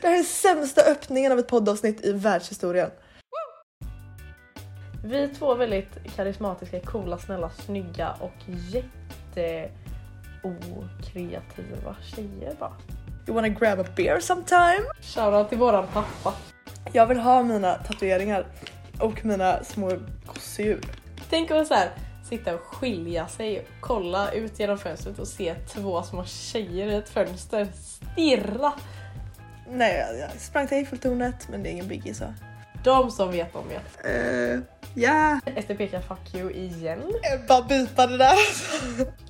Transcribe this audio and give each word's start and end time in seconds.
Det 0.00 0.08
här 0.08 0.18
är 0.18 0.22
sämsta 0.22 0.82
öppningen 0.82 1.32
av 1.32 1.38
ett 1.38 1.48
poddavsnitt 1.48 2.04
i 2.04 2.12
världshistorien. 2.12 2.90
Vi 5.04 5.22
är 5.22 5.34
två 5.34 5.54
väldigt 5.54 6.14
karismatiska, 6.16 6.80
coola, 6.80 7.18
snälla, 7.18 7.50
snygga 7.50 8.12
och 8.20 8.32
jätte 8.46 9.70
okreativa 10.42 11.96
tjejer 12.14 12.54
bara. 12.58 12.76
You 13.26 13.34
wanna 13.34 13.48
grab 13.48 13.80
a 13.80 13.84
beer 13.96 14.20
sometime? 14.20 14.84
Shoutout 15.00 15.48
till 15.48 15.58
våran 15.58 15.86
pappa. 15.92 16.34
Jag 16.92 17.06
vill 17.06 17.18
ha 17.18 17.42
mina 17.42 17.74
tatueringar 17.74 18.46
och 19.00 19.24
mina 19.24 19.64
små 19.64 19.92
gosedjur. 20.26 20.80
Tänk 21.30 21.50
att 21.50 21.68
så 21.68 21.74
här, 21.74 21.90
sitta 22.28 22.54
och 22.54 22.60
skilja 22.60 23.28
sig, 23.28 23.66
kolla 23.80 24.32
ut 24.32 24.60
genom 24.60 24.78
fönstret 24.78 25.18
och 25.18 25.28
se 25.28 25.54
två 25.54 26.02
små 26.02 26.24
tjejer 26.24 26.86
i 26.86 26.94
ett 26.94 27.08
fönster 27.08 27.68
stirra. 27.74 28.72
Nej, 29.70 29.98
jag, 29.98 30.18
jag 30.18 30.30
sprang 30.40 30.66
till 30.66 30.76
Eiffeltornet 30.76 31.48
men 31.48 31.62
det 31.62 31.68
är 31.68 31.72
ingen 31.72 31.88
biggie 31.88 32.14
så. 32.14 32.24
De 32.84 33.10
som 33.10 33.30
vet, 33.30 33.52
de 33.52 33.64
vet. 33.68 34.06
Uh, 34.06 34.60
ja. 34.94 35.40
SD 35.62 35.68
pekar 35.78 36.00
fuck 36.00 36.34
you 36.34 36.52
igen. 36.52 37.02
Bara 37.48 37.62
bipa 37.62 38.06
det 38.06 38.16
där. 38.16 38.34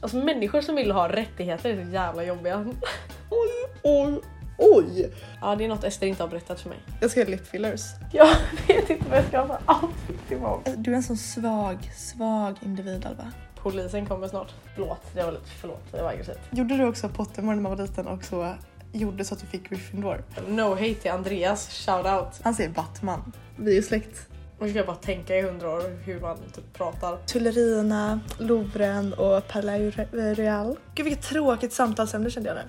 Alltså 0.01 0.17
människor 0.17 0.61
som 0.61 0.77
vill 0.77 0.91
ha 0.91 1.09
rättigheter 1.09 1.71
är 1.71 1.85
så 1.85 1.91
jävla 1.91 2.25
jobbiga. 2.25 2.67
Oj, 3.31 3.71
oj, 3.83 4.21
oj. 4.59 5.11
Ja 5.41 5.57
det 5.57 5.65
är 5.65 5.69
något 5.69 5.85
Ester 5.85 6.07
inte 6.07 6.23
har 6.23 6.31
berättat 6.31 6.61
för 6.61 6.69
mig. 6.69 6.79
Jag 7.01 7.11
ska 7.11 7.21
göra 7.21 7.31
lip 7.31 7.47
fillers. 7.47 7.81
Jag 8.13 8.29
vet 8.67 8.91
inte 8.91 9.05
vad 9.09 9.19
jag 9.19 9.25
ska 9.27 9.39
ha 9.39 9.47
för 9.47 9.85
outfit 9.85 10.31
imorgon. 10.31 10.63
Du 10.77 10.93
är 10.93 10.97
en 10.97 11.03
sån 11.03 11.17
svag, 11.17 11.91
svag 11.97 12.57
individ 12.61 13.07
Alva. 13.07 13.33
Polisen 13.63 14.07
kommer 14.07 14.29
snart. 14.29 14.55
Förlåt, 14.75 15.15
det 15.15 15.23
var 15.23 15.33
lite 15.33 15.51
förlåt, 15.61 15.93
det 15.93 16.03
var 16.03 16.11
aggressivt. 16.11 16.41
Gjorde 16.51 16.77
du 16.77 16.85
också 16.85 17.09
Pottermore 17.09 17.57
när 17.57 17.63
man 17.63 17.77
var 17.77 17.83
liten 17.83 18.07
och 18.07 18.25
så 18.25 18.55
gjorde 18.93 19.25
så 19.25 19.35
att 19.35 19.41
du 19.41 19.47
fick 19.47 19.69
Gryffindor? 19.71 20.25
No 20.49 20.71
hate 20.75 20.95
till 20.95 21.11
Andreas, 21.11 21.69
shout 21.87 22.07
out. 22.07 22.41
Han 22.43 22.55
säger 22.55 22.71
Batman. 22.71 23.33
Vi 23.57 23.71
är 23.71 23.75
ju 23.75 23.83
släkt. 23.83 24.27
Ska 24.57 24.67
jag 24.67 24.87
bara 24.87 24.97
tänka 24.97 25.37
i 25.37 25.43
hundra 25.43 25.71
år 25.71 25.99
hur 26.05 26.21
man 26.21 26.37
typ 26.55 26.73
pratar. 26.75 27.17
Tullerierna, 27.27 28.21
Louvren 28.39 29.13
och 29.13 29.49
Palais 29.49 29.95
Royal. 30.13 30.77
Gud 30.95 31.05
vilket 31.07 31.25
tråkigt 31.25 31.73
samtalsämne 31.73 32.31
kände 32.31 32.49
jag 32.49 32.57
nu. 32.57 32.63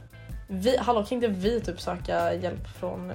Vi, 0.47 0.77
hallå 0.77 1.03
kan 1.03 1.15
inte 1.15 1.27
vi 1.27 1.61
typ 1.61 1.81
söka 1.81 2.33
hjälp 2.33 2.67
från 2.79 3.11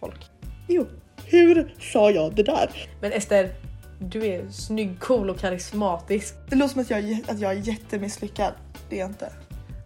folk? 0.00 0.26
Jo, 0.68 0.86
hur 1.24 1.74
sa 1.92 2.10
jag 2.10 2.34
det 2.34 2.42
där? 2.42 2.88
Men 3.00 3.12
Ester, 3.12 3.54
du 3.98 4.26
är 4.26 4.48
snygg, 4.50 5.00
cool 5.00 5.30
och 5.30 5.38
karismatisk. 5.38 6.34
Det 6.48 6.56
låter 6.56 6.72
som 6.72 6.82
att 6.82 6.90
jag, 6.90 7.00
är- 7.10 7.30
att 7.30 7.38
jag 7.40 7.52
är 7.52 7.56
jättemisslyckad. 7.56 8.52
Det 8.88 8.96
är 8.96 9.00
jag 9.00 9.10
inte. 9.10 9.32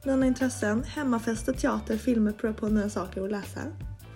Mina 0.05 0.27
intressen, 0.27 0.85
hemmafester, 0.85 1.53
teater, 1.53 1.97
filmer, 1.97 2.33
prova 2.33 2.55
på 2.55 2.69
nya 2.69 2.89
saker 2.89 3.23
och 3.23 3.31
läsa. 3.31 3.61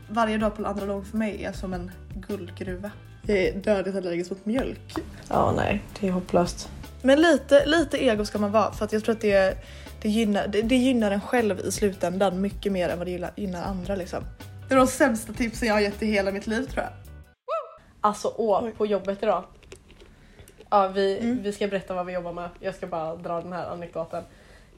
Varje 0.09 0.39
dag 0.39 0.57
på 0.57 0.67
andra 0.67 0.87
lång 0.87 1.05
för 1.05 1.17
mig 1.17 1.45
är 1.45 1.53
som 1.53 1.75
en 1.75 1.91
guldgruva. 2.15 2.91
Jag 3.27 3.39
är 3.39 3.53
dödligt 3.59 3.97
allergisk 3.97 4.31
mot 4.31 4.47
mjölk. 4.47 4.95
Ja, 5.29 5.53
nej, 5.57 5.83
det 6.01 6.09
är 6.09 6.13
hopplöst. 6.13 6.69
Men 7.03 7.21
lite, 7.23 7.67
lite 7.67 8.05
ego 8.05 8.25
ska 8.25 8.39
man 8.39 8.53
vara 8.53 8.73
för 8.73 8.85
att 8.85 8.93
jag 8.93 9.05
tror 9.05 9.15
att 9.15 9.21
det, 9.21 9.59
det, 10.03 10.09
gynnar, 10.09 10.47
det, 10.49 10.63
det 10.63 10.77
gynnar 10.77 11.11
en 11.11 11.21
själv 11.21 11.61
i 11.61 11.73
slutändan 11.73 12.41
mycket 12.41 12.73
mer 12.73 12.89
än 12.89 12.99
vad 12.99 13.07
det 13.07 13.11
gynnar, 13.11 13.31
gynnar 13.37 13.63
andra 13.63 13.95
liksom. 13.97 14.25
Det 14.69 14.75
är 14.75 14.79
de 14.79 14.87
sämsta 14.87 15.33
tipsen 15.33 15.69
jag 15.69 15.75
har 15.75 15.81
gett 15.81 16.03
i 16.03 16.07
hela 16.07 16.31
mitt 16.33 16.47
liv 16.47 16.63
tror 16.67 16.85
jag. 16.85 16.93
Alltså 18.01 18.33
åh, 18.37 18.65
Oj. 18.65 18.73
på 18.77 18.87
jobbet 18.87 19.23
idag. 19.23 19.45
Ja, 20.71 20.89
vi, 20.89 21.19
Mm. 21.19 21.43
vi 21.43 21.53
ska 21.53 21.69
berätta 21.69 21.95
vad 21.95 22.07
vi 22.07 22.13
jobbar 22.13 22.33
med. 22.33 22.49
Jag 22.61 22.75
ska 22.75 22.87
bara 22.87 23.17
dra 23.17 23.41
den 23.41 23.53
här 23.53 23.67
anekdoten. 23.67 24.23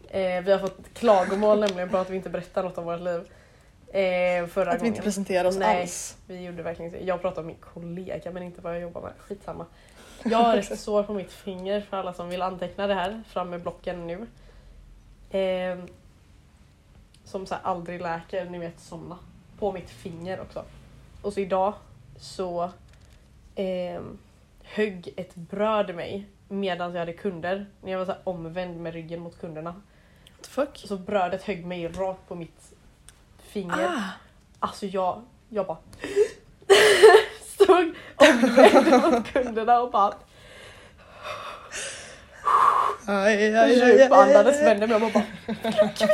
Eh, 0.08 0.44
vi 0.44 0.52
har 0.52 0.58
fått 0.58 0.94
klagomål 0.94 1.60
nämligen 1.60 1.88
på 1.88 1.96
att 1.96 2.10
vi 2.10 2.16
inte 2.16 2.30
berättar 2.30 2.62
något 2.62 2.78
om 2.78 2.84
vårt 2.84 3.00
liv. 3.00 3.20
Eh, 3.96 4.46
förra 4.46 4.72
Att 4.72 4.82
vi 4.82 4.86
inte 4.86 5.02
presenterar 5.02 5.48
oss 5.48 5.56
Nej. 5.56 5.80
alls. 5.80 6.16
Vi 6.26 6.44
gjorde 6.44 6.62
verkligen 6.62 6.94
inte 6.94 7.06
Jag 7.06 7.20
pratade 7.20 7.40
om 7.40 7.46
min 7.46 7.56
kollega 7.56 8.30
men 8.30 8.42
inte 8.42 8.60
vad 8.60 8.74
jag 8.74 8.82
jobbar 8.82 9.00
med. 9.00 9.12
Skitsamma. 9.18 9.66
Jag 10.24 10.38
har 10.38 10.56
ett 10.56 10.80
sår 10.80 11.02
på 11.02 11.14
mitt 11.14 11.32
finger 11.32 11.80
för 11.80 11.96
alla 11.96 12.12
som 12.12 12.28
vill 12.28 12.42
anteckna 12.42 12.86
det 12.86 12.94
här. 12.94 13.22
Fram 13.28 13.50
med 13.50 13.60
blocken 13.62 14.06
nu. 14.06 14.26
Eh, 15.38 15.78
som 17.24 17.46
så 17.46 17.54
här 17.54 17.62
aldrig 17.62 18.00
läker, 18.00 18.50
ni 18.50 18.58
vet 18.58 18.80
såna. 18.80 19.18
På 19.58 19.72
mitt 19.72 19.90
finger 19.90 20.40
också. 20.40 20.64
Och 21.22 21.32
så 21.32 21.40
idag 21.40 21.74
så 22.18 22.70
eh, 23.54 24.00
högg 24.62 25.14
ett 25.16 25.34
bröd 25.34 25.94
mig 25.94 26.26
medan 26.48 26.92
jag 26.92 26.98
hade 26.98 27.12
kunder. 27.12 27.66
När 27.82 27.92
jag 27.92 27.98
var 27.98 28.06
så 28.06 28.14
omvänd 28.24 28.80
med 28.80 28.92
ryggen 28.92 29.20
mot 29.20 29.40
kunderna. 29.40 29.74
Fuck? 30.56 30.84
Så 30.88 30.96
brödet 30.96 31.42
högg 31.42 31.66
mig 31.66 31.88
rakt 31.88 32.28
på 32.28 32.34
mitt 32.34 32.72
finger. 33.38 33.86
Ah, 33.86 34.02
Alltså 34.60 34.86
jag, 34.86 35.22
jag 35.48 35.66
bara 35.66 35.78
stod 37.54 37.94
omvänd 38.16 39.12
mot 39.12 39.32
kunderna 39.32 39.80
och 39.80 39.90
bara 39.90 40.14
djupandades, 43.68 44.62
vände 44.62 44.86
mig 44.86 44.96
och 44.96 45.12
bara 45.12 45.24
kvitto! 45.88 46.06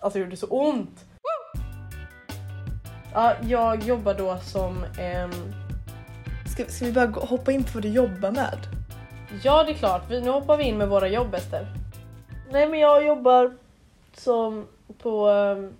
Alltså 0.00 0.18
det 0.18 0.24
gjorde 0.24 0.36
så 0.36 0.46
ont. 0.46 1.04
Ja, 3.14 3.34
jag 3.42 3.82
jobbar 3.82 4.14
då 4.14 4.38
som 4.38 4.84
ehm, 4.98 5.54
Ska, 6.52 6.64
ska 6.66 6.84
vi 6.84 6.92
bara 6.92 7.06
hoppa 7.06 7.52
in 7.52 7.64
på 7.64 7.70
vad 7.74 7.82
du 7.82 7.88
jobbar 7.88 8.30
med? 8.30 8.79
Ja 9.44 9.64
det 9.64 9.72
är 9.72 9.74
klart, 9.74 10.02
vi, 10.10 10.20
nu 10.20 10.30
hoppar 10.30 10.56
vi 10.56 10.64
in 10.64 10.78
med 10.78 10.88
våra 10.88 11.08
jobb 11.08 11.34
Ester. 11.34 11.66
Nej 12.50 12.68
men 12.68 12.80
jag 12.80 13.06
jobbar 13.06 13.56
som 14.16 14.66
på 15.02 15.28
ehm, 15.28 15.72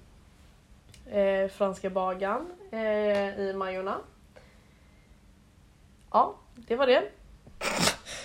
eh, 1.13 1.51
Franska 1.51 1.91
bagan 1.91 2.47
eh, 2.73 3.41
i 3.41 3.53
Majorna. 3.57 3.97
Ja, 6.13 6.35
det 6.55 6.77
var 6.77 6.87
det. 6.87 7.03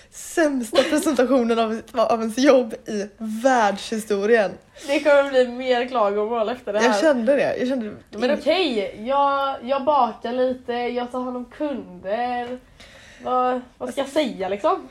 Sämsta 0.09 0.83
presentationen 0.83 1.59
av, 1.59 1.81
av 1.93 2.19
ens 2.19 2.37
jobb 2.37 2.73
i 2.73 3.09
världshistorien. 3.17 4.51
Det 4.87 4.99
kommer 4.99 5.29
bli 5.29 5.47
mer 5.47 5.87
klagomål 5.87 6.49
efter 6.49 6.73
det 6.73 6.79
här. 6.79 6.87
Jag 6.87 6.99
kände 6.99 7.35
det. 7.35 7.57
Jag 7.57 7.67
kände 7.67 7.91
Men 8.09 8.31
okej, 8.31 9.01
jag, 9.07 9.55
jag 9.63 9.83
bakar 9.83 10.31
lite, 10.33 10.73
jag 10.73 11.11
tar 11.11 11.19
hand 11.19 11.37
om 11.37 11.45
kunder. 11.45 12.59
Vad, 13.23 13.61
vad 13.77 13.89
ska 13.91 14.01
jag 14.01 14.09
säga 14.09 14.49
liksom? 14.49 14.87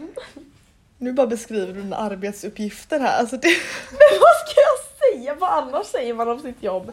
Nu 0.98 1.12
bara 1.12 1.26
beskriver 1.26 1.66
du 1.66 1.72
dina 1.82 1.96
arbetsuppgifter 1.96 3.00
här. 3.00 3.20
Alltså 3.20 3.36
det... 3.36 3.48
vad 4.20 4.36
ska 4.48 4.60
jag 4.60 5.12
säga? 5.14 5.34
Vad 5.34 5.50
annars 5.50 5.86
säger 5.86 6.14
man 6.14 6.28
om 6.28 6.40
sitt 6.40 6.62
jobb? 6.62 6.92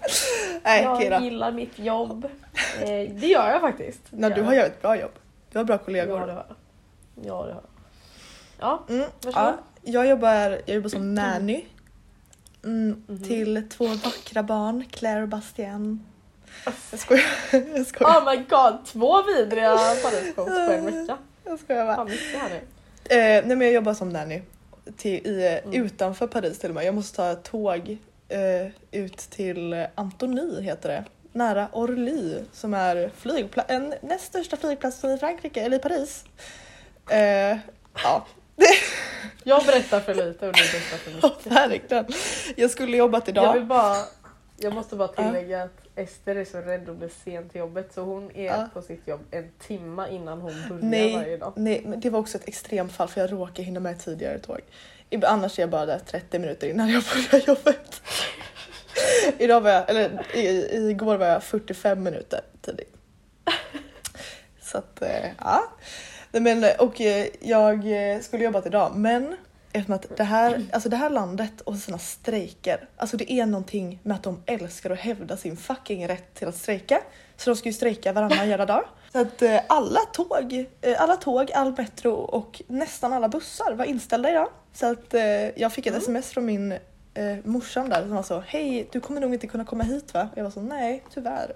Nej 0.64 0.84
jag 0.84 1.12
då. 1.20 1.26
gillar 1.26 1.52
mitt 1.52 1.80
jobb. 1.80 2.26
Eh, 2.82 2.88
det 3.16 3.28
gör 3.28 3.50
jag 3.50 3.62
faktiskt. 3.62 4.02
Det 4.10 4.18
Nej, 4.18 4.30
gör 4.30 4.36
du 4.38 4.44
har 4.44 4.54
gjort 4.54 4.66
ett 4.66 4.82
bra 4.82 5.00
jobb. 5.00 5.12
Du 5.52 5.58
har 5.58 5.66
bra 5.66 5.74
Ja 5.74 5.78
det 5.80 5.86
kollegor. 5.86 6.18
har 6.20 6.28
jag. 6.28 6.46
Ja 7.26 7.46
det 7.46 7.54
har. 7.54 7.64
Ja, 8.60 8.84
Mm. 8.90 9.06
Ja, 9.34 9.54
jag, 9.82 10.08
jobbar, 10.08 10.62
jag 10.66 10.76
jobbar 10.76 10.90
som 10.90 11.16
nanny. 11.16 11.66
Mm, 12.64 13.04
Mhm. 13.08 13.24
Till 13.24 13.70
två 13.70 13.88
vackra 13.88 14.44
barn, 14.44 14.84
Claire 14.92 15.22
och 15.22 15.28
Bastien. 15.28 16.06
Jag 16.92 17.00
skojar. 17.00 17.26
Jag 17.78 17.86
skojar. 17.88 18.20
Oh 18.20 18.26
my 18.32 18.38
god, 18.50 18.86
två 18.86 19.24
vidriga 19.24 19.70
Parisquotes 20.04 20.68
på 20.68 20.74
en 20.74 20.86
vecka. 20.86 21.18
Jag 21.44 21.60
skojar 21.60 21.86
bara. 21.86 21.96
Fan 21.96 22.10
mycket 22.10 22.40
här 22.40 22.50
nu. 22.50 22.56
Eh, 23.16 23.46
nej 23.46 23.56
men 23.56 23.62
jag 23.62 23.72
jobbar 23.72 23.94
som 23.94 24.10
nanny. 24.10 24.42
Till, 24.98 25.28
i, 25.28 25.60
Mm. 25.64 25.86
Utanför 25.86 26.28
Paris 26.28 26.60
till 26.60 26.70
och 26.70 26.76
med. 26.76 26.86
Jag 26.86 26.96
måste 26.96 27.16
ta 27.18 27.32
ett 27.32 27.44
tåg 27.44 27.98
eh, 28.30 28.68
ut 28.92 29.18
till 29.18 29.86
Antony 29.96 30.62
heter 30.62 30.90
det. 30.90 31.04
Nära 31.34 31.68
Orly 31.72 32.36
som 32.54 32.74
är 32.74 33.12
flygpla- 33.22 33.64
en 33.68 33.94
näst 34.02 34.26
största 34.26 34.58
flygplatsen 34.58 35.12
i 35.12 35.18
Frankrike, 35.18 35.62
eller 35.62 35.78
i 35.78 35.80
Paris. 35.80 36.24
Eh, 37.10 37.58
ja, 38.04 38.26
Jag 39.44 39.66
berättar 39.66 40.00
för 40.00 40.14
lite 40.14 40.48
och 40.48 40.54
du 40.54 40.62
berättar 40.62 40.98
för 40.98 41.12
mycket. 41.12 41.46
verkligen. 41.52 42.06
Jag 42.56 42.72
skulle 42.72 42.98
jobbat 42.98 43.24
Jag 43.28 43.34
idag. 43.34 43.54
vill 43.54 43.66
bara, 43.66 43.96
jag 44.58 44.74
måste 44.74 44.96
bara 44.96 45.10
Ja. 45.18 45.24
tillägga 45.24 45.64
att 45.64 45.81
Ester 45.96 46.36
är 46.36 46.46
så 46.46 46.58
rädd 46.58 46.90
att 46.90 46.96
bli 46.98 47.10
sen 47.10 47.50
till 47.50 47.60
jobbet 47.60 47.94
så 47.94 48.02
hon 48.02 48.32
är 48.36 48.46
Ja. 48.46 48.68
på 48.74 48.82
sitt 48.82 49.08
jobb 49.08 49.22
en 49.32 49.52
timma 49.60 50.10
innan 50.10 50.42
hon 50.42 50.54
börjar 50.70 50.84
Nej. 50.84 51.16
varje 51.16 51.38
dag. 51.38 51.54
Nej, 51.56 51.82
men 51.86 52.00
det 52.00 52.10
var 52.10 52.20
också 52.20 52.38
ett 52.38 52.48
extremfall 52.48 53.08
för 53.08 53.22
jag 53.22 53.32
råkade 53.32 53.64
hinna 53.64 53.80
med 53.80 54.00
tidigare 54.00 54.40
tåg. 54.40 54.60
Annars 55.24 55.60
är 55.60 55.64
jag 55.64 55.70
bara 55.70 55.86
där 55.86 56.00
30 56.00 56.40
minuter 56.40 56.68
innan 56.70 56.90
jag 56.90 57.04
börjar 57.04 57.46
jobbet. 57.48 58.02
Idag 59.38 59.62
var 59.62 59.70
jag, 59.70 59.90
eller 59.90 60.36
i, 60.36 60.76
igår 60.90 61.18
var 61.18 61.26
jag 61.26 61.44
45 61.44 62.04
minuter 62.04 62.42
tidig. 62.62 62.86
Så 64.62 64.78
att, 64.78 65.02
eh, 65.02 65.26
ja. 65.40 65.64
Men, 66.32 66.66
och 66.80 67.02
eh, 67.02 67.28
jag 67.42 67.84
skulle 68.24 68.44
jobbat 68.44 68.66
idag 68.66 68.96
men 68.96 69.38
eftersom 69.74 69.96
att 69.96 70.18
det 70.18 70.24
här, 70.24 70.66
alltså 70.74 70.90
det 70.90 70.96
här 70.96 71.10
landet 71.10 71.62
och 71.62 71.76
sina 71.76 71.98
strejker, 71.98 72.90
alltså 72.98 73.18
det 73.18 73.32
är 73.32 73.46
någonting 73.46 74.00
med 74.04 74.16
att 74.16 74.24
de 74.24 74.44
älskar 74.46 74.90
att 74.90 75.00
hävda 75.00 75.38
sin 75.38 75.58
fucking 75.58 76.08
rätt 76.08 76.34
till 76.34 76.48
att 76.48 76.56
strejka. 76.56 77.02
Så 77.38 77.50
de 77.50 77.56
ska 77.56 77.70
ju 77.70 77.74
strejka 77.74 78.14
varannan 78.14 78.50
jävla 78.50 78.66
dag. 78.66 78.84
Så 79.12 79.20
att 79.22 79.42
eh, 79.42 79.60
alla 79.70 80.00
tåg, 80.00 80.66
eh, 80.82 81.02
alla 81.02 81.16
tåg, 81.16 81.52
all 81.52 81.78
metro 81.78 82.12
och 82.12 82.62
nästan 82.68 83.14
alla 83.14 83.30
bussar 83.30 83.74
var 83.74 83.86
inställda 83.86 84.30
idag. 84.30 84.50
Så 84.74 84.92
att 84.92 85.14
eh, 85.14 85.22
jag 85.62 85.74
fick 85.74 85.86
ett 85.86 85.92
Mm. 85.92 86.02
sms 86.02 86.30
från 86.30 86.46
min 86.46 86.72
eh, 87.14 87.38
morsan 87.44 87.90
där 87.90 88.02
som 88.02 88.16
var 88.16 88.24
så 88.24 88.44
hej 88.48 88.88
du 88.92 89.00
kommer 89.00 89.22
nog 89.22 89.34
inte 89.34 89.48
kunna 89.48 89.66
komma 89.66 89.84
hit 89.84 90.14
va? 90.14 90.30
Och 90.32 90.38
jag 90.38 90.44
var 90.44 90.52
så 90.52 90.62
nej 90.62 91.04
tyvärr. 91.14 91.54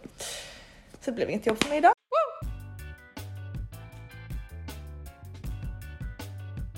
Så 1.02 1.12
det 1.12 1.12
blev 1.12 1.30
inget 1.30 1.46
jobb 1.46 1.64
för 1.64 1.70
mig 1.70 1.78
idag. 1.78 1.95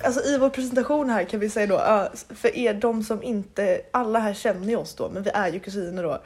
Alltså 0.08 0.24
i 0.24 0.38
vår 0.38 0.50
presentation 0.50 1.10
här 1.10 1.24
kan 1.24 1.40
vi 1.40 1.50
säga 1.50 1.66
då, 1.66 2.08
för 2.34 2.56
er 2.56 2.74
de 2.74 3.02
som 3.02 3.22
inte, 3.22 3.80
alla 3.90 4.18
här 4.18 4.34
känner 4.34 4.68
ju 4.68 4.76
oss 4.76 4.94
då 4.94 5.08
men 5.08 5.22
vi 5.22 5.30
är 5.34 5.52
ju 5.52 5.60
kusiner 5.60 6.02
då. 6.02 6.22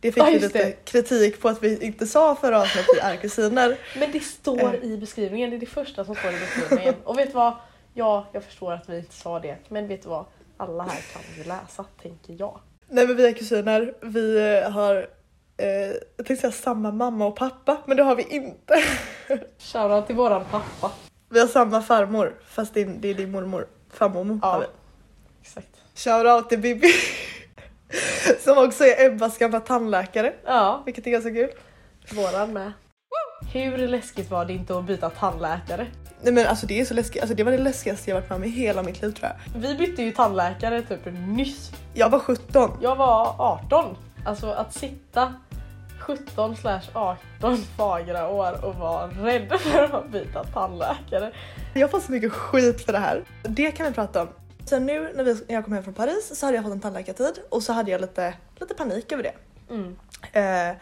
Det 0.00 0.12
fick 0.12 0.22
Ja, 0.22 0.26
vi 0.26 0.38
lite 0.38 0.58
det. 0.64 0.84
kritik 0.84 1.40
på 1.40 1.48
att 1.48 1.62
vi 1.62 1.84
inte 1.84 2.06
sa 2.06 2.34
förra 2.34 2.60
avsnittet 2.60 2.88
att 2.90 2.96
vi 2.96 3.00
är 3.00 3.16
kusiner. 3.16 3.76
Men 3.98 4.12
det 4.12 4.20
står 4.20 4.74
Eh. 4.74 4.82
i 4.84 4.98
beskrivningen, 4.98 5.50
det 5.50 5.56
är 5.56 5.60
det 5.60 5.66
första 5.66 6.04
som 6.04 6.14
står 6.14 6.30
i 6.30 6.36
beskrivningen. 6.40 6.94
Och 7.04 7.18
vet 7.18 7.28
du 7.28 7.34
vad? 7.34 7.54
Ja, 7.94 8.26
jag 8.32 8.44
förstår 8.44 8.72
att 8.72 8.88
vi 8.88 8.98
inte 8.98 9.14
sa 9.14 9.40
det, 9.40 9.56
men 9.68 9.88
vet 9.88 10.02
du 10.02 10.08
vad? 10.08 10.24
Alla 10.56 10.82
här 10.84 11.00
kan 11.12 11.22
ju 11.36 11.44
läsa, 11.44 11.84
tänker 12.02 12.36
jag. 12.38 12.60
Nej 12.88 13.06
men 13.06 13.16
vi 13.16 13.26
är 13.26 13.32
kusiner, 13.32 13.94
vi 14.00 14.56
eh, 14.64 14.70
har 14.70 14.96
eh, 15.56 15.66
jag 16.16 16.26
tänkte 16.26 16.36
säga 16.36 16.52
samma 16.52 16.90
mamma 16.90 17.26
och 17.26 17.36
pappa 17.36 17.76
men 17.86 17.96
det 17.96 18.02
har 18.02 18.16
vi 18.16 18.22
inte. 18.22 18.74
Shoutout 19.58 20.06
till 20.06 20.16
våran 20.16 20.44
pappa. 20.50 20.90
Vi 21.32 21.40
har 21.40 21.46
samma 21.46 21.82
farmor 21.82 22.34
fast 22.48 22.74
det 22.74 22.80
är, 22.80 22.86
det 22.86 23.08
är 23.08 23.14
din 23.14 23.30
mormor. 23.30 23.66
Farmormor 23.92 24.38
Ja. 24.42 24.48
har 24.48 24.60
vi. 24.60 24.66
Exakt. 25.42 25.68
Shoutout 25.94 26.48
till 26.48 26.58
Bibi. 26.58 26.88
Som 28.44 28.58
också 28.58 28.84
är 28.84 29.06
Ebbas 29.06 29.38
gamla 29.38 29.60
tandläkare. 29.60 30.32
Ja, 30.46 30.82
Vilket 30.86 31.06
är 31.06 31.10
ganska 31.10 31.30
kul. 31.30 31.50
våran 32.14 32.52
med. 32.52 32.72
Hur 33.52 33.78
läskigt 33.78 34.30
var 34.30 34.44
det 34.44 34.52
inte 34.52 34.78
att 34.78 34.84
byta 34.84 35.10
tandläkare? 35.10 35.86
Nej 36.22 36.32
men 36.32 36.46
alltså 36.46 36.66
det 36.66 36.80
är 36.80 36.84
så 36.84 36.94
läskigt, 36.94 37.22
alltså 37.22 37.36
det 37.36 37.44
var 37.44 37.52
det 37.52 37.58
läskigaste 37.58 38.10
jag 38.10 38.14
varit 38.16 38.28
med 38.30 38.36
om 38.36 38.44
i 38.44 38.48
hela 38.48 38.82
mitt 38.82 39.02
liv 39.02 39.10
tror 39.10 39.30
jag. 39.30 39.60
Vi 39.60 39.74
bytte 39.74 40.02
ju 40.02 40.12
tandläkare 40.12 40.82
typ 40.82 41.00
nyss. 41.36 41.72
Jag 41.94 42.10
var 42.10 42.18
17. 42.18 42.70
Jag 42.82 42.96
var 42.96 43.34
18. 43.38 43.96
Alltså 44.26 44.50
att 44.50 44.74
sitta 44.74 45.34
17 46.06 46.56
slash 46.56 46.80
18 46.92 47.56
fagra 47.76 48.28
år 48.28 48.64
och 48.64 48.74
vara 48.74 49.06
rädd 49.06 49.52
för 49.60 49.82
att 49.98 50.08
byta 50.08 50.44
tandläkare. 50.44 51.32
Jag 51.74 51.90
får 51.90 52.00
så 52.00 52.12
mycket 52.12 52.32
skit 52.32 52.84
för 52.84 52.92
det 52.92 52.98
här. 52.98 53.24
Det 53.42 53.70
kan 53.70 53.86
vi 53.86 53.92
prata 53.92 54.22
om. 54.22 54.28
Sen 54.64 54.86
nu 54.86 55.12
när, 55.14 55.24
vi, 55.24 55.34
när 55.34 55.54
jag 55.54 55.64
kom 55.64 55.72
hem 55.72 55.84
från 55.84 55.94
Paris 55.94 56.38
så 56.38 56.46
hade 56.46 56.56
jag 56.56 56.64
fått 56.64 56.72
en 56.72 56.80
tandläkartid 56.80 57.38
och 57.50 57.62
så 57.62 57.72
hade 57.72 57.90
jag 57.90 58.00
lite, 58.00 58.34
lite 58.60 58.74
panik 58.74 59.12
över 59.12 59.22
det. 59.22 59.32
Mm. 59.70 59.96
Eh, 60.32 60.76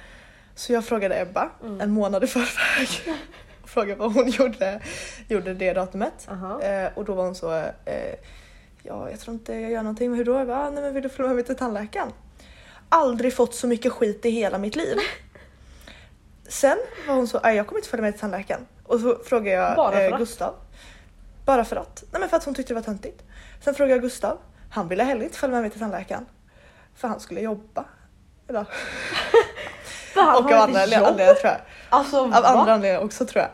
så 0.54 0.72
jag 0.72 0.84
frågade 0.84 1.20
Ebba 1.20 1.50
Mm. 1.64 1.80
en 1.80 1.90
månad 1.90 2.24
i 2.24 2.26
förväg. 2.26 3.16
och 3.62 3.68
frågade 3.68 3.94
vad 4.00 4.12
hon 4.14 4.28
gjorde, 4.28 4.80
gjorde 5.28 5.54
det 5.54 5.72
datumet. 5.72 6.28
Aha. 6.30 6.62
Eh, 6.62 6.88
och 6.94 7.04
då 7.04 7.14
var 7.14 7.24
hon 7.24 7.34
så, 7.34 7.52
eh, 7.58 8.14
ja 8.82 9.10
jag 9.10 9.20
tror 9.20 9.34
inte 9.34 9.54
jag 9.54 9.70
gör 9.70 9.82
någonting, 9.82 10.10
men 10.10 10.18
hur 10.18 10.24
då? 10.24 10.32
Jag 10.38 10.46
bara, 10.46 10.66
"Ah, 10.66 10.70
nej 10.70 10.82
men 10.82 10.94
vill 10.94 11.02
du 11.02 11.08
följa 11.08 11.26
med 11.28 11.36
mig 11.36 11.44
till 11.44 11.56
tandläkaren? 11.56 12.08
Aldrig 12.92 13.34
fått 13.34 13.54
så 13.54 13.66
mycket 13.66 13.92
skit 13.92 14.24
i 14.24 14.30
hela 14.30 14.58
mitt 14.58 14.76
liv. 14.76 14.96
Sen 16.48 16.78
var 17.08 17.14
hon 17.14 17.28
så, 17.28 17.40
jag 17.42 17.66
kommer 17.66 17.78
inte 17.78 17.88
följa 17.88 18.02
med 18.02 18.12
till 18.12 18.20
tandläkaren. 18.20 18.66
Och 18.84 19.00
så 19.00 19.18
frågade 19.24 19.56
jag 19.56 19.76
Bara 19.76 20.02
eh? 20.02 20.18
Gustav. 20.18 20.54
Bara 21.44 21.64
för 21.64 21.76
att. 21.76 22.04
Nej 22.12 22.20
men 22.20 22.28
för 22.28 22.36
att 22.36 22.44
hon 22.44 22.54
tyckte 22.54 22.70
det 22.70 22.74
var 22.74 22.82
töntigt. 22.82 23.22
Sen 23.64 23.74
frågade 23.74 23.94
jag 23.94 24.02
Gustav. 24.02 24.38
Han 24.70 24.88
ville 24.88 25.04
heller 25.04 25.24
inte 25.24 25.38
följa 25.38 25.54
med 25.54 25.62
mig 25.62 25.70
till 25.70 25.80
tandläkaren. 25.80 26.26
För 26.94 27.08
han 27.08 27.20
skulle 27.20 27.40
jobba. 27.40 27.84
Eller, 28.48 28.64
För 30.14 30.20
han 30.20 30.44
och 30.44 30.52
av 30.52 30.60
andra 30.60 30.82
anledningar 30.82 31.34
tror 31.34 31.52
jag. 31.52 31.60
Alltså 31.88 32.16
Av 32.18 32.30
va? 32.30 32.36
andra 32.36 32.72
anledningar 32.72 33.04
också 33.04 33.26
tror 33.26 33.42
jag. 33.42 33.50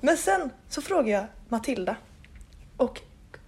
Men 0.00 0.16
sen 0.16 0.50
så 0.68 0.82
frågade 0.82 1.10
jag 1.10 1.24
Matilda 1.48 1.96
och 2.76 3.00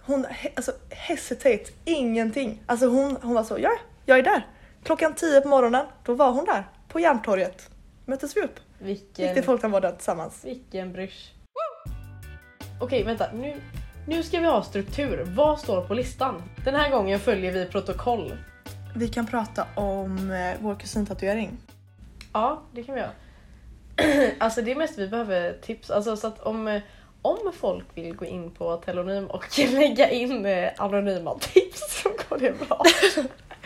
hon 0.05 0.25
alltså, 0.55 0.71
hesitate 0.89 1.65
ingenting. 1.85 2.63
Alltså 2.65 2.87
hon, 2.87 3.17
hon 3.21 3.33
var 3.33 3.43
så, 3.43 3.59
ja, 3.59 3.71
jag 4.05 4.19
är 4.19 4.23
där. 4.23 4.47
Klockan 4.85 5.15
10 5.15 5.41
på 5.41 5.47
morgonen, 5.47 5.85
då 6.03 6.13
var 6.13 6.31
hon 6.31 6.45
där 6.45 6.63
på 6.87 6.99
Järntorget. 6.99 7.69
Möttes 8.05 8.37
vi 8.37 8.41
upp. 8.41 8.59
Gick 8.79 9.13
till 9.13 9.25
Vilken, 9.25 9.43
folktandvården 9.43 9.95
tillsammans. 9.95 10.45
vilken 10.45 10.93
brysch. 10.93 11.33
Okej 12.81 13.03
vänta, 13.03 13.31
nu, 13.33 13.61
nu 14.07 14.23
ska 14.23 14.39
vi 14.39 14.45
ha 14.45 14.63
struktur. 14.63 15.23
Vad 15.35 15.59
står 15.59 15.81
på 15.81 15.93
listan? 15.93 16.43
Den 16.65 16.75
här 16.75 16.91
gången 16.91 17.19
följer 17.19 17.51
vi 17.51 17.65
protokoll. 17.65 18.37
Vi 18.95 19.07
kan 19.07 19.27
prata 19.27 19.67
om 19.75 20.31
eh, 20.31 20.57
vår 20.59 20.75
kusintatuering. 20.75 21.57
Ja, 22.33 22.61
det 22.73 22.83
kan 22.83 22.95
vi 22.95 23.01
göra. 23.01 23.11
alltså 24.39 24.61
det 24.61 24.71
är 24.71 24.75
mest 24.75 24.97
vi 24.97 25.07
behöver 25.07 25.53
tips. 25.61 25.91
Alltså 25.91 26.17
så 26.17 26.27
att 26.27 26.39
om, 26.39 26.67
eh, 26.67 26.81
om 27.21 27.51
folk 27.53 27.85
vill 27.93 28.15
gå 28.15 28.25
in 28.25 28.51
på 28.51 28.77
Telonym 28.77 29.27
och 29.27 29.59
lägga 29.71 30.09
in 30.09 30.45
eh, 30.45 30.69
anonyma 30.77 31.39
tips 31.39 32.01
så 32.03 32.09
går 32.09 32.37
det 32.37 32.67
bra. 32.67 32.83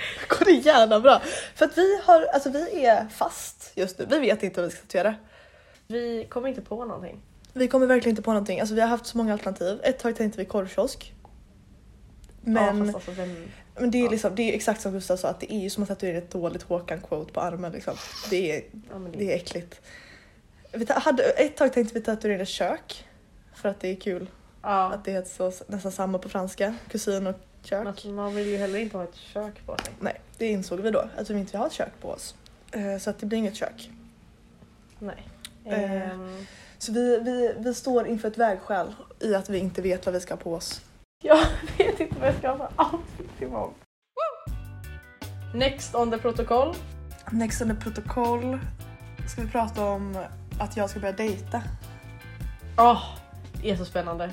går 0.29 0.45
det 0.45 0.51
gärna 0.51 0.99
bra. 0.99 1.21
För 1.55 1.65
att 1.65 1.77
vi 1.77 1.99
har, 2.03 2.21
alltså 2.21 2.49
vi 2.49 2.85
är 2.85 3.07
fast 3.07 3.71
just 3.75 3.99
nu. 3.99 4.05
Vi 4.09 4.19
vet 4.19 4.43
inte 4.43 4.61
vad 4.61 4.69
vi 4.69 4.75
ska 4.75 4.81
tatuera. 4.81 5.15
Vi 5.87 6.27
kommer 6.29 6.49
inte 6.49 6.61
på 6.61 6.85
någonting. 6.85 7.21
Vi 7.53 7.67
kommer 7.67 7.87
verkligen 7.87 8.09
inte 8.09 8.21
på 8.21 8.31
någonting. 8.31 8.59
Alltså 8.59 8.75
vi 8.75 8.81
har 8.81 8.87
haft 8.87 9.05
så 9.05 9.17
många 9.17 9.33
alternativ. 9.33 9.79
Ett 9.83 9.99
tag 9.99 10.15
tänkte 10.15 10.39
vi 10.39 10.45
korvkiosk. 10.45 11.13
Men, 12.41 12.87
Ja, 12.87 12.93
alltså, 12.93 13.11
vem... 13.11 13.47
men 13.75 13.91
det, 13.91 13.97
är 13.97 14.03
ja. 14.03 14.11
liksom, 14.11 14.35
det 14.35 14.51
är 14.51 14.55
exakt 14.55 14.81
som 14.81 14.91
Gustav 14.91 15.17
sa, 15.17 15.27
att 15.27 15.39
det 15.39 15.53
är 15.53 15.59
ju 15.59 15.69
som 15.69 15.83
att 15.83 15.89
tatuera 15.89 16.17
ett 16.17 16.31
dåligt 16.31 16.63
Håkan-quote 16.63 17.33
på 17.33 17.41
armen. 17.41 17.71
Liksom. 17.71 17.93
Det, 18.29 18.51
är, 18.51 18.63
ja, 18.89 18.95
det... 18.95 19.17
det 19.17 19.31
är 19.31 19.35
äckligt. 19.35 19.81
Vi 20.71 20.85
hade, 20.89 21.23
ett 21.23 21.57
tag 21.57 21.73
tänkte 21.73 21.93
vi 21.93 22.01
tatuera 22.01 22.45
kök. 22.45 23.05
För 23.55 23.69
att 23.69 23.79
det 23.79 23.87
är 23.87 23.95
kul 23.95 24.29
ja. 24.61 24.93
att 24.93 25.05
det 25.05 25.11
heter 25.11 25.51
så, 25.51 25.63
nästan 25.67 25.91
samma 25.91 26.17
på 26.17 26.29
franska. 26.29 26.75
Kusin 26.89 27.27
och 27.27 27.35
kök. 27.65 28.03
Men 28.05 28.15
man 28.15 28.35
vill 28.35 28.47
ju 28.47 28.57
heller 28.57 28.79
inte 28.79 28.97
ha 28.97 29.03
ett 29.03 29.15
kök 29.15 29.65
på 29.65 29.77
sig. 29.77 29.93
Nej, 29.99 30.21
det 30.37 30.47
insåg 30.47 30.79
vi 30.79 30.91
då. 30.91 31.09
Att 31.17 31.29
vi 31.29 31.39
inte 31.39 31.51
vill 31.51 31.59
ha 31.59 31.67
ett 31.67 31.73
kök 31.73 31.91
på 32.01 32.09
oss. 32.11 32.35
Eh, 32.71 32.97
Så 32.97 33.09
att 33.09 33.19
det 33.19 33.25
blir 33.25 33.37
inget 33.37 33.55
kök. 33.55 33.89
Nej. 34.99 35.27
Ehm, 35.65 36.45
Så 36.77 36.91
vi, 36.91 37.19
vi, 37.19 37.53
vi 37.57 37.73
står 37.73 38.07
inför 38.07 38.27
ett 38.27 38.37
vägskäl 38.37 38.93
i 39.19 39.35
att 39.35 39.49
vi 39.49 39.57
inte 39.57 39.81
vet 39.81 40.05
vad 40.05 40.13
vi 40.15 40.21
ska 40.21 40.33
ha 40.33 40.39
på 40.41 40.53
oss. 40.53 40.81
jag 41.23 41.37
vet 41.77 41.99
inte 41.99 42.15
vad 42.19 42.27
jag 42.27 42.35
ska 42.37 42.49
ha 42.49 42.57
för 42.57 42.95
outfit 42.95 43.41
imorgon. 43.41 43.73
Next 45.55 45.95
on 45.95 46.11
the 46.11 46.17
protocol. 46.17 46.75
Next 47.31 47.61
on 47.61 47.69
the 47.69 47.75
protokoll 47.75 48.59
ska 49.27 49.41
vi 49.41 49.47
prata 49.47 49.85
om 49.85 50.17
att 50.59 50.77
jag 50.77 50.89
ska 50.89 50.99
börja 50.99 51.13
dejta. 51.13 51.61
Åh, 52.77 53.03
det 53.61 53.71
är 53.71 53.75
så 53.75 53.85
spännande. 53.85 54.31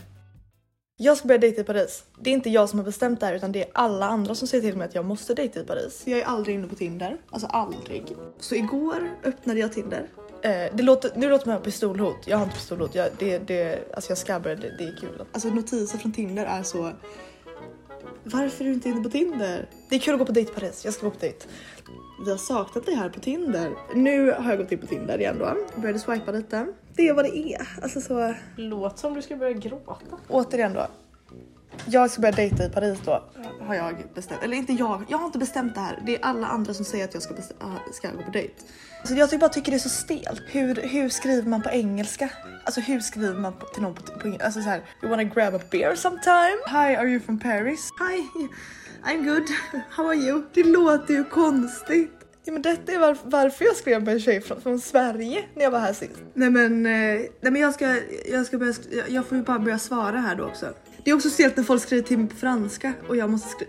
Jag 0.98 1.16
ska 1.16 1.28
börja 1.28 1.38
dejta 1.38 1.60
i 1.60 1.64
Paris. 1.64 2.04
Det 2.20 2.30
är 2.30 2.34
inte 2.34 2.50
jag 2.50 2.68
som 2.68 2.78
har 2.78 2.86
bestämt 2.86 3.20
det 3.20 3.26
här 3.26 3.34
utan 3.34 3.52
det 3.52 3.62
är 3.62 3.70
alla 3.72 4.06
andra 4.06 4.34
som 4.34 4.48
säger 4.48 4.62
till 4.62 4.76
mig 4.76 4.88
att 4.88 4.94
jag 4.94 5.04
måste 5.04 5.34
dejta 5.34 5.60
i 5.60 5.64
Paris. 5.64 6.02
Jag 6.06 6.18
är 6.18 6.24
aldrig 6.24 6.54
inne 6.54 6.68
på 6.68 6.74
Tinder. 6.74 7.16
Alltså 7.30 7.46
aldrig. 7.46 8.16
Så 8.40 8.54
igår 8.54 9.10
öppnade 9.24 9.60
jag 9.60 9.72
Tinder. 9.72 10.08
Eh, 10.42 10.50
det 10.50 10.82
låter, 10.82 11.12
nu 11.16 11.28
låter 11.28 11.48
man 11.48 11.62
pistolhot. 11.62 12.16
Jag 12.26 12.36
har 12.36 12.44
inte 12.44 12.56
pistolhot. 12.56 12.94
Jag, 12.94 13.08
det, 13.18 13.38
det, 13.38 13.94
alltså 13.94 14.10
jag 14.10 14.18
skabbar, 14.18 14.50
det, 14.50 14.76
det 14.78 14.84
är 14.84 14.96
kul. 15.00 15.22
Alltså 15.32 15.48
notiser 15.48 15.98
från 15.98 16.12
Tinder 16.12 16.44
är 16.44 16.62
så... 16.62 16.92
Varför 18.24 18.64
är 18.64 18.68
du 18.68 18.74
inte 18.74 18.88
inne 18.88 19.02
på 19.02 19.10
Tinder? 19.10 19.68
Det 19.88 19.96
är 19.96 20.00
kul 20.00 20.14
att 20.14 20.18
gå 20.18 20.26
på 20.26 20.32
dejt 20.32 20.52
i 20.52 20.54
Paris. 20.54 20.84
Jag 20.84 20.94
ska 20.94 21.06
gå 21.06 21.10
på 21.10 21.20
dejt. 21.20 21.46
Vi 22.24 22.30
har 22.30 22.38
saknat 22.38 22.86
dig 22.86 22.94
här 22.94 23.08
på 23.08 23.20
Tinder. 23.20 23.70
Nu 23.94 24.30
har 24.30 24.50
jag 24.50 24.58
gått 24.58 24.72
in 24.72 24.78
på 24.78 24.86
Tinder 24.86 25.18
igen 25.18 25.36
då. 25.38 25.56
Började 25.80 25.98
swipa 25.98 26.32
lite. 26.32 26.66
Det 26.94 27.08
är 27.08 27.14
vad 27.14 27.24
det 27.24 27.38
är. 27.38 27.68
Alltså 27.82 28.00
så... 28.00 28.34
Låt 28.56 28.98
som 28.98 29.14
du 29.14 29.22
ska 29.22 29.36
börja 29.36 29.52
gråta. 29.52 29.96
återigen 30.28 30.72
då. 30.72 30.86
Jag 31.86 32.10
ska 32.10 32.20
börja 32.20 32.32
dejta 32.32 32.64
i 32.64 32.70
Paris 32.70 32.98
då, 33.04 33.22
har 33.60 33.74
jag 33.74 33.96
bestämt. 34.14 34.42
Eller 34.42 34.56
inte 34.56 34.72
jag, 34.72 35.04
jag 35.08 35.18
har 35.18 35.26
inte 35.26 35.38
bestämt 35.38 35.74
det 35.74 35.80
här. 35.80 36.02
Det 36.06 36.16
är 36.16 36.24
alla 36.24 36.46
andra 36.46 36.74
som 36.74 36.84
säger 36.84 37.04
att 37.04 37.14
jag 37.14 37.22
ska, 37.22 37.34
ah, 37.58 37.92
ska 37.92 38.10
gå 38.10 38.22
på 38.22 38.30
dejt. 38.30 38.54
Så 39.04 39.14
jag 39.14 39.30
tycker 39.30 39.40
bara 39.40 39.48
tycker 39.48 39.70
det 39.70 39.76
är 39.76 39.78
så 39.78 39.88
stelt. 39.88 40.42
Hur, 40.46 40.74
hur 40.74 41.08
skriver 41.08 41.48
man 41.48 41.62
på 41.62 41.70
engelska? 41.70 42.30
Alltså 42.64 42.80
hur 42.80 43.00
skriver 43.00 43.40
man 43.40 43.52
på, 43.52 43.66
till 43.66 43.82
någon 43.82 43.94
på, 43.94 44.02
på 44.02 44.26
engelska? 44.26 44.44
Alltså 44.46 44.62
så 44.62 44.68
här, 44.68 44.82
you 45.02 45.10
wanna 45.10 45.24
grab 45.24 45.54
a 45.54 45.60
beer 45.70 45.94
sometime? 45.94 46.58
Hi, 46.66 46.96
are 46.96 47.08
you 47.08 47.20
from 47.20 47.38
Paris? 47.38 47.90
Hi, 47.98 48.48
I'm 49.06 49.24
good. 49.24 49.48
How 49.90 50.06
are 50.08 50.14
you? 50.16 50.42
Det 50.54 50.64
låter 50.64 51.14
ju 51.14 51.24
konstigt. 51.24 52.10
Ja, 52.44 52.52
men 52.52 52.62
detta 52.62 52.92
är 52.92 52.98
var, 52.98 53.16
varför 53.24 53.64
jag 53.64 53.76
skrev 53.76 54.02
med 54.04 54.14
en 54.14 54.20
tjej 54.20 54.40
från, 54.40 54.60
från 54.60 54.80
Sverige 54.80 55.44
när 55.54 55.62
jag 55.62 55.70
var 55.70 55.78
här 55.78 55.92
sist. 55.92 56.12
Nej 56.34 56.50
men, 56.50 56.86
eh, 56.86 56.92
nej, 56.92 57.30
men 57.40 57.56
jag, 57.56 57.74
ska, 57.74 57.96
jag, 58.32 58.46
ska 58.46 58.58
börja, 58.58 58.74
jag- 59.08 59.26
får 59.26 59.38
ju 59.38 59.44
bara 59.44 59.58
börja 59.58 59.78
svara 59.78 60.18
här 60.18 60.34
då 60.36 60.44
också. 60.44 60.66
Det 61.04 61.10
är 61.10 61.14
också 61.14 61.30
stelt 61.30 61.56
när 61.56 61.64
folk 61.64 61.82
skriver 61.82 62.02
till 62.02 62.18
mig 62.18 62.28
på 62.28 62.36
franska 62.36 62.92
och 63.08 63.16
jag 63.16 63.30
måste, 63.30 63.64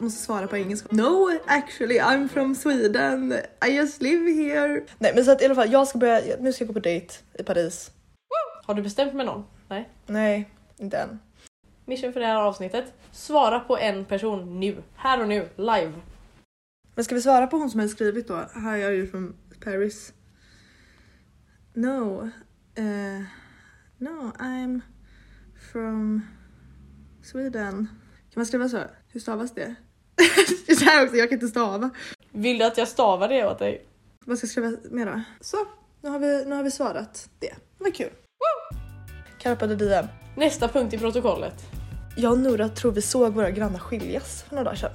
måste 0.00 0.22
svara 0.22 0.46
på 0.46 0.56
engelska. 0.56 0.88
No, 0.90 1.30
actually 1.46 1.98
I'm 1.98 2.28
from 2.28 2.54
Sweden. 2.54 3.34
I 3.68 3.70
just 3.70 4.02
live 4.02 4.32
here. 4.32 4.82
Nej 4.98 5.12
men 5.14 5.24
så 5.24 5.30
att 5.32 5.42
i 5.42 5.44
alla 5.44 5.54
fall, 5.54 5.72
jag 5.72 5.88
ska 5.88 5.98
börja, 5.98 6.20
nu 6.40 6.52
ska 6.52 6.64
jag 6.64 6.68
gå 6.68 6.72
på 6.74 6.80
dejt 6.80 7.14
i 7.38 7.42
Paris. 7.42 7.90
Har 8.64 8.74
du 8.74 8.82
bestämt 8.82 9.14
med 9.14 9.26
någon? 9.26 9.44
Nej. 9.68 9.88
Nej, 10.06 10.50
inte 10.78 10.96
än. 10.96 11.18
Mission 11.84 12.12
för 12.12 12.20
det 12.20 12.26
här 12.26 12.42
avsnittet. 12.42 12.92
Svara 13.12 13.60
på 13.60 13.78
en 13.78 14.04
person 14.04 14.60
nu. 14.60 14.82
Här 14.96 15.20
och 15.20 15.28
nu. 15.28 15.48
Live. 15.56 15.92
Men 16.94 17.04
ska 17.04 17.14
vi 17.14 17.22
svara 17.22 17.46
på 17.46 17.56
hon 17.56 17.70
som 17.70 17.80
har 17.80 17.88
skrivit 17.88 18.28
då? 18.28 18.36
Hi, 18.36 18.84
are 18.84 18.94
you 18.94 19.06
from 19.06 19.36
Paris? 19.64 20.12
No. 21.74 22.30
Uh, 22.78 23.22
no, 23.98 24.32
I'm 24.38 24.80
from 25.72 26.22
Sweden. 27.22 27.88
Kan 28.32 28.40
man 28.40 28.46
skriva 28.46 28.68
så? 28.68 28.78
Hur 29.08 29.20
stavas 29.20 29.54
det? 29.54 29.74
det 30.66 30.84
här 30.84 31.04
också, 31.04 31.16
jag 31.16 31.28
kan 31.28 31.36
inte 31.36 31.48
stava. 31.48 31.90
Vill 32.32 32.58
du 32.58 32.64
att 32.64 32.78
jag 32.78 32.88
stavar 32.88 33.28
det 33.28 33.46
åt 33.46 33.58
dig? 33.58 33.86
Vad 34.24 34.38
ska 34.38 34.44
jag 34.44 34.50
skriva 34.50 34.76
mer 34.90 35.06
då? 35.06 35.22
Så, 35.40 35.56
nu 36.00 36.10
har 36.10 36.18
vi, 36.18 36.44
nu 36.44 36.54
har 36.54 36.62
vi 36.62 36.70
svarat 36.70 37.28
det. 37.38 37.54
Vad 37.78 37.94
kul. 37.94 38.10
Carpe 39.38 39.66
diem. 39.66 40.06
Nästa 40.36 40.68
punkt 40.68 40.94
i 40.94 40.98
protokollet. 40.98 41.54
Jag 42.16 42.32
och 42.32 42.38
Nora 42.38 42.68
tror 42.68 42.92
vi 42.92 43.02
såg 43.02 43.32
våra 43.34 43.50
grannar 43.50 43.78
skiljas 43.78 44.42
för 44.42 44.54
några 44.54 44.64
dagar 44.64 44.76
sedan. 44.76 44.90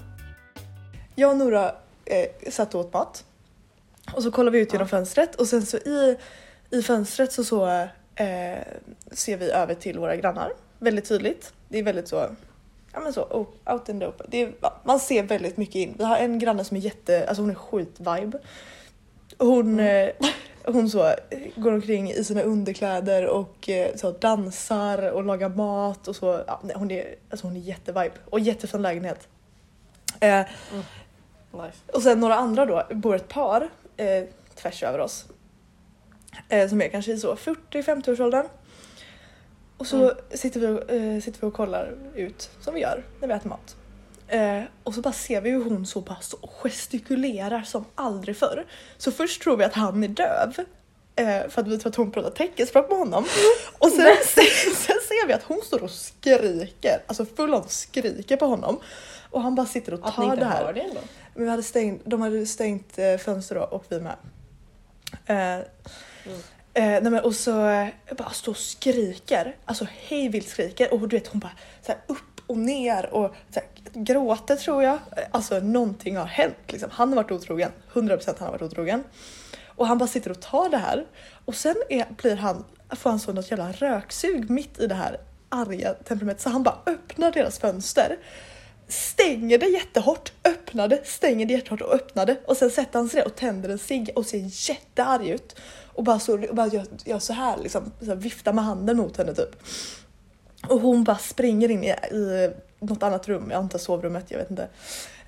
Jag 1.15 1.31
och 1.31 1.37
Nora 1.37 1.75
eh, 2.05 2.51
satt 2.51 2.75
och 2.75 2.81
åt 2.81 2.93
mat. 2.93 3.25
Och 4.13 4.23
så 4.23 4.31
kollar 4.31 4.51
vi 4.51 4.59
ut 4.59 4.73
genom 4.73 4.87
fönstret 4.87 5.35
och 5.35 5.47
sen 5.47 5.65
så 5.65 5.77
i, 5.77 6.17
i 6.69 6.81
fönstret 6.81 7.31
så, 7.33 7.43
så 7.43 7.67
eh, 8.15 8.57
ser 9.11 9.37
vi 9.37 9.51
över 9.51 9.73
till 9.73 9.99
våra 9.99 10.15
grannar. 10.15 10.51
Väldigt 10.79 11.05
tydligt. 11.09 11.53
Det 11.69 11.79
är 11.79 11.83
väldigt 11.83 12.07
så, 12.07 12.15
ja 12.93 12.99
men 12.99 13.13
så, 13.13 13.21
o- 13.21 13.47
out 13.65 13.89
in 13.89 13.99
the 13.99 14.05
open. 14.07 14.27
Det 14.29 14.41
är, 14.41 14.53
man 14.83 14.99
ser 14.99 15.23
väldigt 15.23 15.57
mycket 15.57 15.75
in. 15.75 15.95
Vi 15.97 16.03
har 16.03 16.17
en 16.17 16.39
granne 16.39 16.63
som 16.63 16.77
är 16.77 16.81
jätte, 16.81 17.27
alltså 17.27 17.41
hon 17.41 17.49
är 17.51 17.55
skit-vibe. 17.55 18.39
Hon, 19.37 19.79
eh, 19.79 20.09
hon 20.73 20.89
så, 20.89 21.05
eh, 21.07 21.15
går 21.55 21.71
omkring 21.73 22.11
i 22.11 22.23
sina 22.23 22.41
underkläder 22.41 23.25
och 23.27 23.69
eh, 23.69 23.95
så, 23.95 24.11
dansar 24.11 25.11
och 25.11 25.23
lagar 25.23 25.49
mat 25.49 26.07
och 26.07 26.15
så. 26.15 26.43
Ja, 26.47 26.61
hon, 26.75 26.91
är, 26.91 27.15
alltså 27.29 27.47
hon 27.47 27.55
är 27.55 27.59
jättevibe 27.59 28.11
och 28.29 28.39
jättefin 28.39 28.81
lägenhet. 28.81 29.27
Eh, 30.19 30.45
Nice. 31.51 31.77
och 31.93 32.01
sen 32.01 32.19
några 32.19 32.35
andra 32.35 32.65
då, 32.65 32.83
bor 32.91 33.15
ett 33.15 33.27
par 33.27 33.69
eh, 33.97 34.23
tvärs 34.55 34.83
över 34.83 34.99
oss. 34.99 35.25
Eh, 36.49 36.69
som 36.69 36.81
är 36.81 36.87
kanske 36.87 37.11
i 37.11 37.17
så 37.17 37.35
40-50 37.35 38.11
årsåldern. 38.11 38.45
Och 39.77 39.87
så 39.87 39.97
Mm. 40.03 40.15
sitter, 40.29 40.59
vi 40.59 40.67
och, 40.67 40.89
eh, 40.91 41.21
sitter 41.21 41.41
vi 41.41 41.47
och 41.47 41.53
kollar 41.53 41.95
ut 42.15 42.49
som 42.61 42.73
vi 42.73 42.79
gör 42.81 43.03
när 43.21 43.27
vi 43.27 43.33
äter 43.33 43.49
mat. 43.49 43.75
Eh, 44.27 44.63
och 44.83 44.93
så 44.93 45.01
bara 45.01 45.13
ser 45.13 45.41
vi 45.41 45.49
hur 45.49 45.63
hon 45.63 45.85
så 45.85 46.01
bara 46.01 46.21
så 46.21 46.37
gestikulerar 46.37 47.61
som 47.61 47.85
aldrig 47.95 48.37
förr. 48.37 48.65
Så 48.97 49.11
först 49.11 49.41
tror 49.41 49.57
vi 49.57 49.63
att 49.63 49.73
han 49.73 50.03
är 50.03 50.07
döv. 50.07 50.53
Eh, 51.15 51.49
för 51.49 51.61
att 51.61 51.67
vi 51.67 51.77
tror 51.77 51.89
att 51.89 51.95
hon 51.95 52.11
pratar 52.11 52.29
teckenspråk 52.29 52.89
med 52.89 52.97
honom. 52.97 53.25
Och 53.79 53.89
sen, 53.89 54.15
sen, 54.23 54.75
sen 54.75 54.95
ser 55.07 55.27
vi 55.27 55.33
att 55.33 55.43
hon 55.43 55.61
står 55.63 55.83
och 55.83 55.91
skriker, 55.91 57.03
alltså 57.07 57.25
full 57.25 57.53
on 57.53 57.69
skriker 57.69 58.37
på 58.37 58.45
honom. 58.45 58.79
Och 59.31 59.41
han 59.41 59.55
bara 59.55 59.65
sitter 59.65 59.93
och 59.93 59.99
Att 60.07 60.17
ni 60.17 60.25
tar 60.25 60.33
inte 60.33 60.45
det 60.45 60.45
här. 60.45 60.65
hör 60.65 60.73
det 60.73 60.81
ändå. 60.81 60.99
Men 61.33 61.43
vi 61.43 61.49
hade 61.49 61.63
stängt, 61.63 62.01
de 62.05 62.21
hade 62.21 62.45
stängt 62.45 62.99
eh, 62.99 63.17
fönster 63.17 63.55
då 63.55 63.61
och 63.61 63.85
vi 63.89 63.99
med. 63.99 64.15
Eh, 65.25 65.57
eh, 65.57 65.63
nej 66.73 67.01
men, 67.01 67.19
och 67.19 67.35
så 67.35 67.65
eh, 67.67 67.87
bara 68.17 68.29
står 68.29 68.51
och 68.51 68.57
skriker, 68.57 69.55
alltså 69.65 69.87
hej 69.91 70.29
vilt 70.29 70.49
skriker 70.49 70.93
och 70.93 71.07
du 71.07 71.15
vet 71.15 71.27
hon 71.27 71.39
bara 71.39 71.51
så 71.81 71.91
här, 71.91 72.01
upp 72.07 72.36
och 72.47 72.57
ner 72.57 73.13
och 73.13 73.35
så 73.49 73.59
här, 73.59 73.69
gråter 73.93 74.55
tror 74.55 74.83
jag. 74.83 74.99
Alltså 75.31 75.59
någonting 75.59 76.17
har 76.17 76.25
hänt 76.25 76.55
liksom. 76.67 76.89
Han 76.93 77.09
har 77.09 77.15
varit 77.15 77.31
otrogen, 77.31 77.71
100% 77.93 78.35
han 78.39 78.45
har 78.45 78.51
varit 78.51 78.61
otrogen. 78.61 79.03
Och 79.65 79.87
han 79.87 79.97
bara 79.97 80.07
sitter 80.07 80.31
och 80.31 80.41
tar 80.41 80.69
det 80.69 80.77
här 80.77 81.05
och 81.45 81.55
sen 81.55 81.75
är, 81.89 82.05
blir 82.17 82.35
han, 82.35 82.65
får 82.89 83.09
han 83.09 83.19
så 83.19 83.33
något 83.33 83.51
jävla 83.51 83.71
röksug 83.71 84.49
mitt 84.49 84.79
i 84.79 84.87
det 84.87 84.95
här 84.95 85.17
arga 85.49 85.93
temperamentet 85.93 86.41
så 86.41 86.49
han 86.49 86.63
bara 86.63 86.79
öppnar 86.85 87.31
deras 87.31 87.59
fönster 87.59 88.17
stänger 88.87 89.57
det 89.57 89.65
jättehårt, 89.65 90.33
öppnar 90.43 90.87
det, 90.87 91.07
stänger 91.07 91.45
det 91.45 91.53
jättehårt 91.53 91.81
och 91.81 91.93
öppnar 91.93 92.25
det 92.25 92.37
och 92.45 92.57
sen 92.57 92.71
sätter 92.71 92.99
han 92.99 93.09
sig 93.09 93.19
ner 93.19 93.27
och 93.27 93.35
tänder 93.35 93.69
en 93.69 93.79
cigg 93.79 94.11
och 94.15 94.25
ser 94.25 94.69
jättearg 94.69 95.27
ut 95.27 95.55
och 95.85 96.03
bara, 96.03 96.19
så, 96.19 96.47
och 96.47 96.55
bara 96.55 96.67
gör, 96.67 96.85
gör 97.05 97.19
så 97.19 97.33
här 97.33 97.57
liksom, 97.57 97.91
så 97.99 98.05
här, 98.05 98.15
viftar 98.15 98.53
med 98.53 98.63
handen 98.63 98.97
mot 98.97 99.17
henne 99.17 99.33
typ. 99.33 99.63
Och 100.67 100.79
hon 100.79 101.03
bara 101.03 101.17
springer 101.17 101.71
in 101.71 101.83
i, 101.83 101.89
i 101.89 102.51
något 102.79 103.03
annat 103.03 103.27
rum, 103.27 103.47
jag 103.51 103.57
antar 103.57 103.79
sovrummet, 103.79 104.31
jag 104.31 104.37
vet 104.37 104.49
inte. 104.49 104.67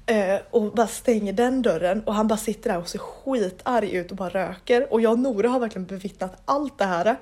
Eh, 0.06 0.40
och 0.50 0.74
bara 0.74 0.88
stänger 0.88 1.34
den 1.34 1.62
dörren 1.62 2.04
och 2.04 2.14
han 2.14 2.28
bara 2.28 2.38
sitter 2.38 2.70
där 2.70 2.80
och 2.80 2.88
ser 2.88 3.00
skitarg 3.00 3.96
ut 3.96 4.12
och 4.12 4.18
bara 4.18 4.30
röker 4.30 4.94
och 4.94 5.02
jag 5.02 5.12
och 5.12 5.20
Nora 5.20 5.50
har 5.50 5.60
verkligen 5.60 5.86
bevittnat 5.86 6.42
allt 6.46 6.78
det 6.78 6.86
här. 6.86 7.16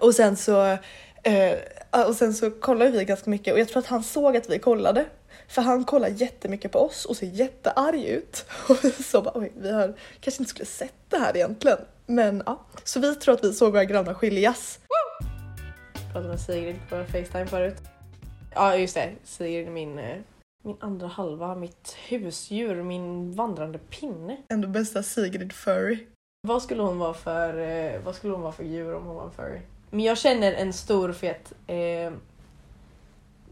Och 0.00 0.14
sen 0.14 0.36
så 0.36 0.78
Eh, 1.22 2.06
och 2.08 2.14
sen 2.14 2.34
så 2.34 2.50
kollar 2.50 2.88
vi 2.88 3.04
ganska 3.04 3.30
mycket 3.30 3.54
och 3.54 3.60
jag 3.60 3.68
tror 3.68 3.78
att 3.78 3.86
han 3.86 4.02
såg 4.02 4.36
att 4.36 4.50
vi 4.50 4.58
kollade. 4.58 5.04
För 5.48 5.62
han 5.62 5.84
kollar 5.84 6.08
jättemycket 6.08 6.72
på 6.72 6.78
oss 6.78 7.04
och 7.04 7.16
ser 7.16 7.26
jättearg 7.26 8.04
ut. 8.04 8.44
Och 8.68 8.84
vi 8.84 8.90
så 8.90 9.22
bara, 9.22 9.38
oj, 9.38 9.52
vi 9.56 9.72
har, 9.72 9.94
kanske 10.20 10.42
inte 10.42 10.50
skulle 10.50 10.66
sett 10.66 10.94
det 11.08 11.18
här 11.18 11.36
egentligen. 11.36 11.78
Men 12.06 12.42
ja, 12.46 12.66
så 12.84 13.00
vi 13.00 13.14
tror 13.14 13.34
att 13.34 13.44
vi 13.44 13.52
såg 13.52 13.72
våra 13.72 13.84
grannar 13.84 14.14
skiljas. 14.14 14.78
Pratade 16.18 16.34
med 16.34 16.40
Sigrid 16.40 16.76
på 16.88 17.04
Facetime 17.04 17.46
förut. 17.46 17.76
Ja 18.54 18.76
just 18.76 18.94
det, 18.94 19.12
Sigrid 19.24 19.72
min, 19.72 19.98
eh, 19.98 20.16
min 20.64 20.76
andra 20.80 21.06
halva, 21.06 21.54
mitt 21.54 21.96
husdjur, 22.08 22.82
min 22.82 23.32
vandrande 23.32 23.78
pinne. 23.78 24.36
Ändå 24.48 24.68
bästa 24.68 25.02
Sigrid 25.02 25.52
Furry. 25.52 25.98
Vad 26.40 26.62
skulle 26.62 26.82
hon 26.82 26.98
vara 26.98 27.14
för, 27.14 27.58
eh, 27.58 28.00
vad 28.04 28.14
skulle 28.14 28.32
hon 28.32 28.42
vara 28.42 28.52
för 28.52 28.64
djur 28.64 28.94
om 28.94 29.04
hon 29.04 29.16
var 29.16 29.24
en 29.24 29.30
furry? 29.30 29.60
Men 29.90 30.00
jag 30.00 30.18
känner 30.18 30.52
en 30.52 30.72
stor 30.72 31.12
fet 31.12 31.52
eh, 31.66 32.12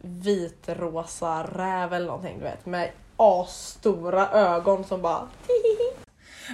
vitrosa 0.01 1.43
räv 1.43 1.93
eller 1.93 2.07
någonting 2.07 2.39
du 2.39 2.45
vet 2.45 2.67
med 2.67 2.91
asstora 3.17 4.31
ögon 4.31 4.85
som 4.85 5.03
bara 5.03 5.29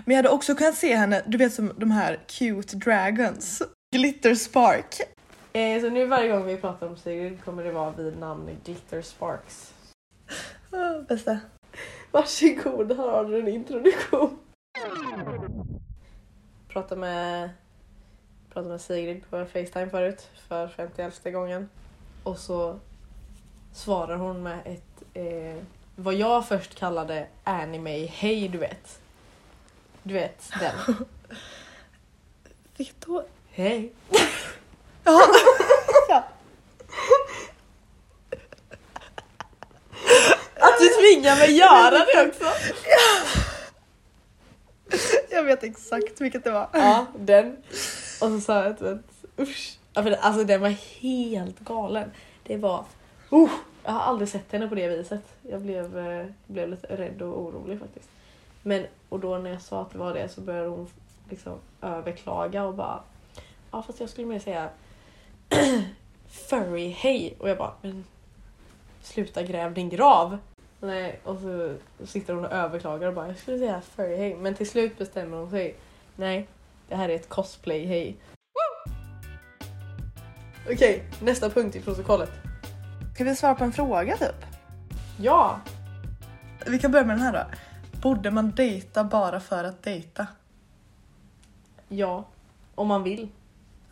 Men 0.04 0.14
jag 0.14 0.16
hade 0.16 0.28
också 0.28 0.54
kunnat 0.54 0.75
se 0.75 0.97
henne, 0.97 1.23
du 1.26 1.38
vet 1.38 1.54
som 1.54 1.73
de 1.76 1.90
här 1.90 2.21
cute 2.26 2.76
dragons. 2.76 3.62
Glitter 3.95 4.35
Spark. 4.35 5.00
Eh, 5.52 5.80
Så 5.80 5.90
nu 5.90 6.06
varje 6.06 6.28
gång 6.28 6.44
vi 6.44 6.56
pratar 6.56 6.87
om 6.87 6.97
Sigrid 6.97 7.44
kommer 7.44 7.64
det 7.64 7.73
vara 7.73 7.90
vid 7.90 8.18
namn 8.18 8.50
Glitter 8.64 9.02
Sparks. 9.02 9.75
Oh, 10.71 11.02
bästa. 11.02 11.38
Varsågod, 12.11 12.97
här 12.97 13.09
har 13.09 13.25
du 13.25 13.40
en 13.40 13.49
introduktion. 13.49 14.38
Pratade 16.68 17.00
med, 17.00 17.50
pratade 18.52 18.68
med 18.68 18.80
Sigrid 18.80 19.23
på 19.30 19.44
Facetime 19.44 19.90
förut 19.90 20.28
för 20.49 20.68
51 20.68 21.25
gången. 21.25 21.68
Och 22.23 22.38
så 22.38 22.78
svarar 23.73 24.16
hon 24.16 24.42
med 24.42 24.59
ett, 24.64 25.02
eh, 25.14 25.62
vad 25.97 26.14
jag 26.14 26.49
först 26.49 26.75
kallade 26.75 27.26
anime 27.44 28.06
hej 28.06 28.49
du 28.49 28.59
vet. 28.59 29.00
Du 30.02 30.14
vet 30.14 30.50
den. 30.61 30.97
Vilket 32.76 33.00
då? 33.06 33.25
Hej. 33.50 33.92
Ja. 35.04 35.21
ja. 36.09 36.25
Att 40.59 40.78
du 40.78 40.88
tvingar 40.88 41.37
mig 41.37 41.56
göra 41.56 41.90
det 41.90 42.28
också! 42.28 42.44
Jag 45.30 45.44
vet 45.44 45.62
exakt 45.62 46.21
vilket 46.21 46.44
det 46.44 46.50
var. 46.50 46.68
Ja, 46.73 47.06
den. 47.18 47.56
Och 48.21 48.28
så 48.28 48.40
sa 48.40 48.62
jag 48.62 48.66
att, 48.66 48.82
att 48.82 49.00
usch. 49.38 49.78
Alltså 49.94 50.44
den 50.44 50.61
var 50.61 50.68
helt 51.00 51.59
galen. 51.59 52.11
Det 52.42 52.56
var... 52.56 52.85
Uh, 53.32 53.50
jag 53.85 53.92
har 53.92 54.00
aldrig 54.00 54.28
sett 54.28 54.52
henne 54.52 54.68
på 54.68 54.75
det 54.75 54.88
viset. 54.88 55.23
Jag 55.42 55.61
blev, 55.61 55.99
eh, 55.99 56.26
blev 56.47 56.68
lite 56.68 56.97
rädd 56.97 57.23
och 57.23 57.40
orolig 57.40 57.80
faktiskt. 57.80 58.09
Men, 58.62 58.87
och 59.09 59.21
då 59.21 59.38
när 59.38 59.50
jag 59.50 59.62
sa 59.62 59.82
att 59.82 59.92
det 59.92 59.99
var 59.99 60.14
det 60.14 60.28
så 60.28 60.40
började 60.40 60.68
hon 60.68 60.88
liksom 61.30 61.59
överklaga 61.82 62.64
och 62.64 62.75
bara... 62.75 63.00
Ja 63.71 63.82
fast 63.82 64.00
jag 64.00 64.09
skulle 64.09 64.26
mer 64.26 64.38
säga 64.38 64.68
furry 66.28 66.90
hej. 66.90 67.37
Och 67.38 67.49
jag 67.49 67.59
bara 67.59 67.73
men 67.82 68.04
sluta 69.02 69.42
gräv 69.42 69.75
din 69.75 69.88
grav. 69.88 70.38
Nej, 70.80 71.21
och 71.25 71.38
så 71.38 71.75
sitter 72.06 72.35
hon 72.35 72.44
och 72.44 72.52
överklagar 72.52 73.09
och 73.09 73.14
bara 73.14 73.26
jag 73.26 73.38
skulle 73.38 73.59
säga 73.59 73.80
furry 73.80 74.16
hej. 74.16 74.35
Men 74.35 74.54
till 74.54 74.68
slut 74.71 74.99
bestämmer 74.99 75.37
hon 75.37 75.50
sig. 75.50 75.76
Nej, 76.16 76.49
det 76.88 76.97
här 76.97 77.09
är 77.09 77.14
ett 77.14 77.28
cosplay 77.28 77.87
hej. 77.87 78.16
Okej, 80.71 81.04
nästa 81.23 81.50
punkt 81.50 81.76
i 81.76 81.80
protokollet. 81.80 82.30
Ska 83.14 83.25
vi 83.25 83.37
svara 83.37 83.54
på 83.54 83.64
en 83.64 83.73
fråga 83.73 84.16
typ? 84.16 84.47
Ja! 85.21 85.61
Vi 86.66 86.78
kan 86.78 86.92
börja 86.92 87.06
med 87.06 87.16
den 87.16 87.25
här 87.25 87.32
då. 87.32 87.56
Borde 88.00 88.30
man 88.30 88.50
dejta 88.50 89.04
bara 89.04 89.40
för 89.40 89.64
att 89.64 89.82
dejta? 89.82 90.26
Ja. 91.88 92.25
Om 92.75 92.88
man 92.88 93.02
vill. 93.02 93.28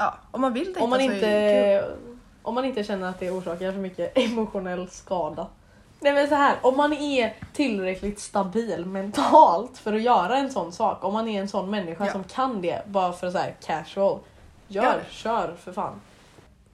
Ja, 0.00 0.14
om 0.30 0.40
man 0.40 0.52
vill 0.52 0.64
dejta 0.64 0.83
Om 0.85 0.90
man, 0.90 0.99
så 0.99 1.04
är 1.04 1.09
det 1.09 1.14
kul. 1.21 1.25
inte, 1.25 1.95
om 2.42 2.54
man 2.54 2.64
inte 2.64 2.85
känner 2.85 3.09
att 3.09 3.21
det 3.21 3.30
orsakar 3.30 3.73
för 3.73 3.78
mycket 3.78 4.19
emotionell 4.19 4.90
skada. 4.90 5.47
Nej 6.00 6.12
men 6.12 6.28
så 6.28 6.35
här, 6.35 6.57
om 6.62 6.76
man 6.76 6.92
är 6.92 7.37
tillräckligt 7.52 8.21
stabil 8.21 8.85
mentalt 8.87 9.78
för 9.78 9.92
att 9.92 10.02
göra 10.02 10.37
en 10.37 10.50
sån 10.50 10.73
sak, 10.73 11.04
om 11.04 11.12
man 11.12 11.28
är 11.28 11.40
en 11.40 11.49
sån 11.49 11.71
människa 11.71 12.07
Ja. 12.07 12.12
som 12.12 12.25
kan 12.25 12.61
det 12.62 12.83
bara 12.87 13.12
för 13.12 13.30
så 13.30 13.38
här 13.38 13.54
casual, 13.66 14.19
gör, 14.69 14.83
Gör 14.83 15.00
kör 15.11 15.54
för 15.61 15.73
fan. 15.73 16.00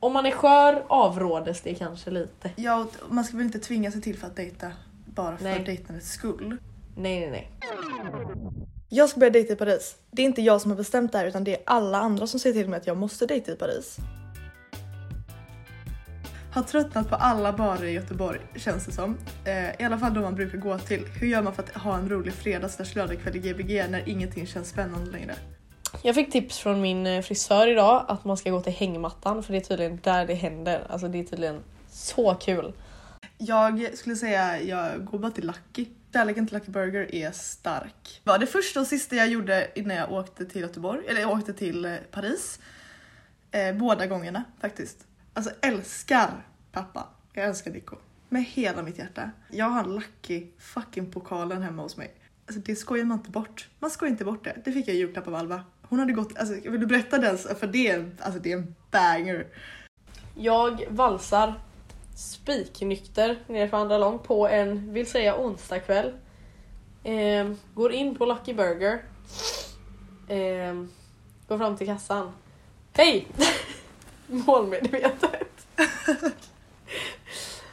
Om 0.01 0.13
man 0.13 0.27
är 0.27 0.31
skör 0.31 0.85
avrådes 0.89 1.61
det 1.63 1.75
kanske 1.75 2.11
lite. 2.11 2.51
Ja, 2.57 2.87
man 3.09 3.25
ska 3.25 3.37
väl 3.37 3.47
inte 3.47 3.59
tvinga 3.59 3.91
sig 3.93 4.03
till 4.03 4.19
för 4.19 4.27
att 4.27 4.37
dejta 4.37 4.73
bara 5.07 5.37
för 5.37 5.45
Nej. 5.45 5.65
dejtandets 5.65 6.11
skull. 6.11 6.57
Nej 6.97 7.21
nej 7.21 7.31
nej. 7.31 7.51
Jag 8.89 9.09
ska 9.09 9.21
börja 9.21 9.33
dejta 9.33 9.53
i 9.53 9.57
Paris. 9.57 9.97
Det 10.11 10.23
är 10.23 10.27
inte 10.27 10.43
jag 10.43 10.61
som 10.61 10.71
har 10.71 10.79
bestämt 10.79 11.13
det 11.13 11.19
här 11.19 11.27
utan 11.27 11.45
det 11.45 11.55
är 11.55 11.63
alla 11.67 11.99
andra 11.99 12.27
som 12.27 12.41
säger 12.41 12.55
till 12.55 12.69
mig 12.69 12.77
att 12.77 12.87
jag 12.87 12.97
måste 12.97 13.27
dejta 13.27 13.53
i 13.53 13.57
Paris. 13.57 13.97
har 16.57 16.63
tröttnat 16.63 17.09
på 17.09 17.15
alla 17.15 17.53
barer 17.53 17.85
i 17.85 17.93
Göteborg 17.93 18.41
känns 18.57 18.87
det 18.87 18.93
som. 18.93 19.17
Eh, 19.45 19.81
I 19.83 19.85
alla 19.85 19.99
fall 19.99 20.15
de 20.15 20.21
man 20.21 20.35
brukar 20.35 20.59
gå 20.59 20.79
till. 20.79 21.05
Hur 21.21 21.27
gör 21.27 21.43
man 21.43 21.55
för 21.55 21.63
att 21.63 21.71
ha 21.71 21.97
en 21.99 22.09
rolig 22.09 22.33
fredags 22.33 22.95
lördagkväll 22.95 23.37
i 23.37 23.39
Gbg 23.39 23.91
när 23.91 24.09
ingenting 24.09 24.47
känns 24.47 24.69
spännande 24.69 25.11
längre? 25.11 25.35
Jag 26.03 26.15
fick 26.15 26.33
tips 26.33 26.59
från 26.59 26.81
min 26.81 27.07
eh, 27.07 27.23
frisör 27.23 27.69
idag 27.69 28.05
att 28.09 28.25
man 28.25 28.37
ska 28.37 28.51
gå 28.51 28.61
till 28.61 28.73
hängmattan 28.73 29.43
för 29.43 29.53
det 29.53 29.59
är 29.59 29.61
tydligen 29.61 30.01
där 30.03 30.27
det 30.27 30.35
händer. 30.35 30.87
Alltså 30.89 31.09
det 31.09 31.19
är 31.19 31.25
tydligen 31.25 31.63
så 31.91 32.35
kul. 32.35 32.73
Jag 33.39 33.99
skulle 33.99 34.17
säga 34.17 34.63
jag 34.63 35.05
går 35.05 35.19
bara 35.19 35.33
till 35.33 35.47
Lucky. 35.47 35.87
Kärleken 36.13 36.47
till 36.47 36.57
Lucky 36.57 36.71
Burger 36.71 37.15
är 37.15 37.31
stark. 37.31 38.21
Det 38.25 38.31
var 38.31 38.39
det 38.39 38.47
första 38.47 38.81
och 38.81 38.87
sista 38.87 39.17
jag 39.17 39.29
gjorde 39.29 39.71
innan 39.75 39.97
jag 39.97 40.13
åkte 40.13 40.47
till 40.47 40.61
Göteborg, 40.61 41.07
eller 41.07 41.21
jag 41.21 41.31
åkte 41.31 41.53
till 41.53 41.85
eh, 41.85 41.97
Paris. 42.11 42.61
Eh, 43.51 43.75
båda 43.75 44.07
gångerna 44.07 44.45
faktiskt. 44.61 45.07
Alltså 45.35 45.51
älskar 45.61 46.31
pappa. 46.73 47.09
Jag 47.33 47.45
älskar 47.45 47.71
Nico. 47.71 47.97
Med 48.29 48.45
hela 48.45 48.83
mitt 48.83 48.99
hjärta. 48.99 49.31
Jag 49.51 49.67
har 49.67 49.85
Lucky 49.85 50.47
fucking 50.59 51.11
pokalen 51.13 51.63
hemma 51.63 51.83
hos 51.83 51.97
mig. 51.97 52.15
Alltså 52.47 52.63
det 52.67 52.77
skojar 52.77 53.05
man 53.05 53.19
inte 53.19 53.31
bort. 53.31 53.69
Man 53.79 53.91
skojar 53.91 54.11
inte 54.11 54.25
bort 54.25 54.45
det. 54.45 54.57
Det 54.65 54.73
fick 54.73 54.89
jag 54.89 54.95
i 54.95 54.99
julklapp 54.99 55.27
av 55.27 55.35
Alva. 55.35 55.65
Hon 55.83 55.99
hade 55.99 56.13
gått, 56.13 56.39
alltså 56.39 56.55
vill 56.71 56.81
du 56.81 56.87
berätta 56.87 57.19
den? 57.19 57.39
För 57.39 57.67
det 57.67 57.89
är, 57.89 58.11
alltså 58.21 58.41
det 58.41 58.53
är 58.53 58.57
en 58.57 58.75
banger. 58.91 59.47
Jag 60.35 60.85
valsar 60.89 61.55
spiknykter 62.17 63.39
nerför 63.47 63.77
andra 63.77 63.99
lång 63.99 64.19
på 64.19 64.49
en, 64.49 64.93
vill 64.93 65.07
säga 65.07 65.41
onsdagkväll. 65.41 66.13
Eh, 67.05 67.51
går 67.75 67.93
in 67.93 68.15
på 68.15 68.27
Lucky 68.27 68.55
Burger. 68.55 69.03
Eh, 70.29 70.75
går 71.49 71.59
fram 71.59 71.77
till 71.77 71.87
kassan. 71.87 72.33
Hej! 72.93 73.27
Målmedvetet. 74.27 75.67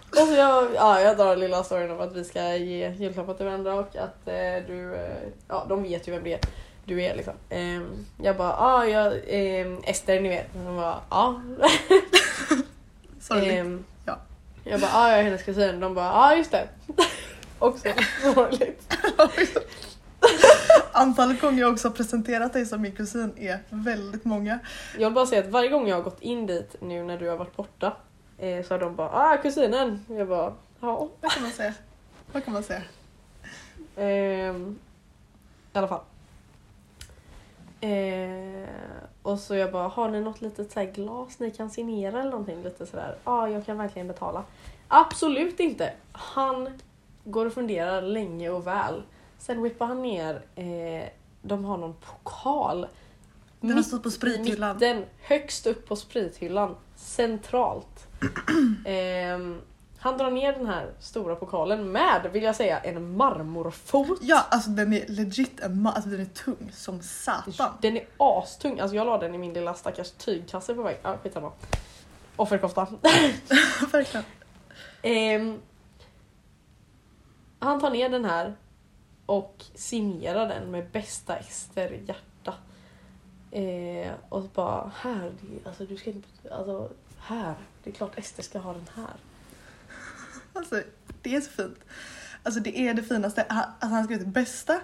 och 0.09 0.17
så 0.27 0.33
jag, 0.33 0.73
ja, 0.75 1.01
jag 1.01 1.17
drar 1.17 1.35
lilla 1.35 1.63
storyn 1.63 1.91
om 1.91 2.01
att 2.01 2.15
vi 2.15 2.23
ska 2.23 2.55
ge 2.55 2.89
julklappar 2.89 3.33
till 3.33 3.45
varandra 3.45 3.73
och 3.73 3.95
att 3.95 4.27
eh, 4.27 4.67
du, 4.67 4.95
eh, 4.95 5.27
ja 5.47 5.65
de 5.69 5.83
vet 5.83 6.07
ju 6.07 6.11
vem 6.11 6.23
det 6.23 6.33
är 6.33 6.39
du 6.85 7.03
är 7.03 7.15
liksom. 7.15 7.33
Eh, 7.49 7.81
jag 8.21 8.37
bara, 8.37 8.53
ah, 8.57 8.85
jag, 8.85 9.13
eh, 9.13 9.67
Ester 9.83 10.21
ni 10.21 10.29
vet. 10.29 10.47
Hon 10.53 10.75
bara, 10.75 11.01
ja. 11.09 11.41
Sorgligt. 13.19 13.85
Ja. 14.63 14.71
Jag 14.71 14.81
bara, 14.81 14.91
ah, 14.93 15.09
jag 15.09 15.19
är 15.19 15.23
hennes 15.23 15.43
kusin. 15.43 15.79
De 15.79 15.93
bara, 15.93 16.05
ja 16.05 16.11
ah, 16.13 16.35
just 16.35 16.51
det. 16.51 16.69
Också 17.59 17.87
sorgligt. 18.33 18.93
Antalet 20.91 21.41
gånger 21.41 21.59
jag 21.61 21.71
också 21.73 21.87
har 21.87 21.95
presenterat 21.95 22.53
dig 22.53 22.65
som 22.65 22.81
min 22.81 22.91
kusin 22.91 23.33
är 23.37 23.59
väldigt 23.69 24.25
många. 24.25 24.59
Jag 24.97 25.09
vill 25.09 25.13
bara 25.13 25.25
säga 25.25 25.41
att 25.41 25.49
varje 25.49 25.69
gång 25.69 25.87
jag 25.87 25.95
har 25.95 26.03
gått 26.03 26.21
in 26.21 26.47
dit 26.47 26.75
nu 26.79 27.03
när 27.03 27.17
du 27.17 27.29
har 27.29 27.37
varit 27.37 27.55
borta 27.55 27.97
eh, 28.37 28.65
så 28.65 28.73
har 28.73 28.79
de 28.79 28.95
bara, 28.95 29.09
ah 29.09 29.37
kusinen. 29.37 30.05
Jag 30.07 30.27
bara, 30.27 30.53
ja. 30.79 31.09
Vad 31.21 31.31
kan 31.31 31.43
man 31.43 31.51
säga? 31.51 31.73
Vad 32.31 32.45
kan 32.45 32.53
man 32.53 32.63
säga? 32.63 32.81
Ehm, 33.95 34.79
I 35.73 35.77
alla 35.77 35.87
fall. 35.87 36.01
Eh, 37.81 38.67
och 39.23 39.39
så 39.39 39.55
jag 39.55 39.71
bara, 39.71 39.87
har 39.87 40.09
ni 40.09 40.21
något 40.21 40.41
litet 40.41 40.71
så 40.71 40.79
här 40.79 40.91
glas 40.91 41.39
ni 41.39 41.51
kan 41.51 41.69
signera 41.69 42.21
eller 42.21 42.31
någonting? 42.31 42.63
Lite 42.63 42.85
sådär, 42.85 43.15
ja 43.23 43.31
ah, 43.31 43.47
jag 43.47 43.65
kan 43.65 43.77
verkligen 43.77 44.07
betala. 44.07 44.43
Absolut 44.87 45.59
inte! 45.59 45.93
Han 46.11 46.69
går 47.23 47.45
och 47.45 47.53
funderar 47.53 48.01
länge 48.01 48.49
och 48.49 48.67
väl. 48.67 49.03
Sen 49.37 49.61
whippar 49.61 49.85
han 49.85 50.01
ner, 50.01 50.41
eh, 50.55 51.09
de 51.41 51.65
har 51.65 51.77
någon 51.77 51.93
pokal. 51.93 52.87
Den 53.59 53.75
har 53.75 53.83
stått 53.83 54.03
på 54.03 54.11
sprithyllan. 54.11 54.75
mitten, 54.75 55.05
högst 55.21 55.67
upp 55.67 55.87
på 55.87 55.95
sprithyllan, 55.95 56.75
centralt. 56.95 58.07
Ehm, 58.85 59.61
han 60.03 60.17
drar 60.17 60.31
ner 60.31 60.53
den 60.53 60.65
här 60.65 60.91
stora 60.99 61.35
pokalen 61.35 61.91
med, 61.91 62.29
vill 62.33 62.43
jag 62.43 62.55
säga, 62.55 62.79
en 62.79 63.17
marmorfot. 63.17 64.19
Ja, 64.21 64.45
alltså 64.49 64.69
den 64.69 64.93
är 64.93 65.07
legit 65.07 65.59
en 65.59 65.87
alltså 65.87 66.09
den 66.09 66.19
är 66.19 66.25
tung 66.25 66.71
som 66.73 67.01
satan. 67.01 67.77
Den 67.81 67.97
är 67.97 68.05
astung, 68.17 68.79
alltså 68.79 68.95
jag 68.95 69.05
la 69.05 69.17
den 69.17 69.35
i 69.35 69.37
min 69.37 69.53
lilla 69.53 69.73
stackars 69.73 70.11
tygkasse 70.11 70.73
på 70.73 70.83
väg. 70.83 70.97
Ja, 71.01 71.17
skitsamma. 71.17 71.51
Offerkofta. 72.35 72.87
Verkligen. 73.91 74.25
Ehm, 75.01 75.59
han 77.59 77.79
tar 77.79 77.89
ner 77.89 78.09
den 78.09 78.25
här 78.25 78.55
och 79.25 79.65
signerar 79.75 80.47
den 80.47 80.71
med 80.71 80.89
bästa 80.89 81.37
Ester 81.37 81.99
hjärta. 82.07 82.53
Eh, 83.51 84.11
och 84.29 84.43
bara, 84.43 84.91
här, 84.95 85.31
alltså 85.65 85.85
du 85.85 85.97
ska 85.97 86.09
inte, 86.09 86.53
alltså 86.55 86.89
här, 87.19 87.55
det 87.83 87.89
är 87.89 87.93
klart 87.93 88.17
Ester 88.17 88.43
ska 88.43 88.59
ha 88.59 88.73
den 88.73 88.89
här. 88.95 89.13
Alltså 90.53 90.83
det 91.21 91.35
är 91.35 91.41
så 91.41 91.49
fint. 91.51 91.77
Alltså 92.43 92.59
det 92.59 92.79
är 92.79 92.93
det 92.93 93.03
finaste. 93.03 93.43
Alltså, 93.43 93.69
han 93.79 93.91
har 93.91 94.03
skrivit 94.03 94.27
bästa, 94.27 94.79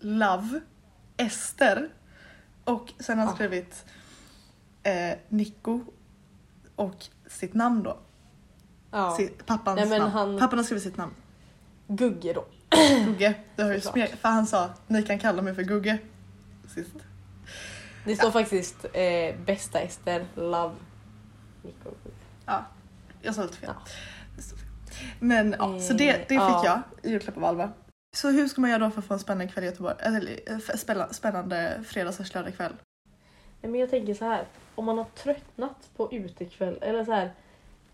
love, 0.00 0.60
Ester 1.16 1.88
och 2.64 2.92
sen 3.00 3.18
har 3.18 3.24
han 3.26 3.32
Ah. 3.34 3.36
skrivit 3.36 3.84
eh, 4.82 5.18
Nico 5.28 5.80
och 6.76 7.06
sitt 7.26 7.54
namn 7.54 7.82
då. 7.82 7.98
Ja. 8.90 9.16
Sitt, 9.16 9.46
pappans 9.46 9.80
Nej, 9.88 9.98
namn. 9.98 10.10
han- 10.12 10.38
Pappan 10.38 10.58
har 10.58 10.64
skrivit 10.64 10.82
sitt 10.84 10.96
namn. 10.96 11.14
Gugge 11.88 12.32
då. 12.32 12.44
Gugge. 13.04 13.34
Det 13.56 13.62
har 13.62 13.72
ju 13.72 13.80
smek, 13.80 14.16
för 14.16 14.28
han 14.28 14.46
sa 14.46 14.70
ni 14.86 15.02
kan 15.02 15.18
kalla 15.18 15.42
mig 15.42 15.54
för 15.54 15.62
Gugge. 15.62 15.98
Sist. 16.74 16.94
Det 18.04 18.16
står 18.16 18.30
faktiskt 18.30 18.84
eh, 18.92 19.36
bästa 19.46 19.80
Ester, 19.80 20.26
love, 20.34 20.74
Nico. 21.62 21.90
Ja, 22.46 22.64
jag 23.22 23.34
sa 23.34 23.42
lite 23.42 23.56
fel. 23.56 23.70
Ja. 23.74 23.90
Men 25.20 25.56
ja, 25.58 25.80
så 25.80 25.92
det, 25.92 26.12
det 26.12 26.26
fick 26.28 26.38
Ja. 26.38 26.62
jag 26.64 26.80
i 27.02 27.10
julklapp 27.12 27.36
av 27.36 27.44
Alva. 27.44 27.70
Så 28.16 28.30
hur 28.30 28.48
ska 28.48 28.60
man 28.60 28.70
göra 28.70 28.84
då 28.84 28.90
för 28.90 28.98
att 28.98 29.06
få 29.06 29.14
en 29.14 29.20
spännande 29.20 29.52
kväll 29.52 29.64
i 29.64 29.66
Göteborg? 29.66 29.94
Eller 29.98 30.38
eh, 30.46 30.58
spännande, 30.76 31.14
spännande 31.14 31.80
fredags 31.86 32.34
lördag 32.34 32.56
kväll? 32.56 32.72
Nej, 33.60 33.70
men 33.72 33.80
jag 33.80 33.90
tänker 33.90 34.14
så 34.14 34.24
här. 34.24 34.44
Om 34.74 34.84
man 34.84 34.98
har 34.98 35.04
tröttnat 35.04 35.90
på 35.96 36.12
utekväll 36.12 36.78
eller 36.80 37.04
så 37.04 37.12
här. 37.12 37.32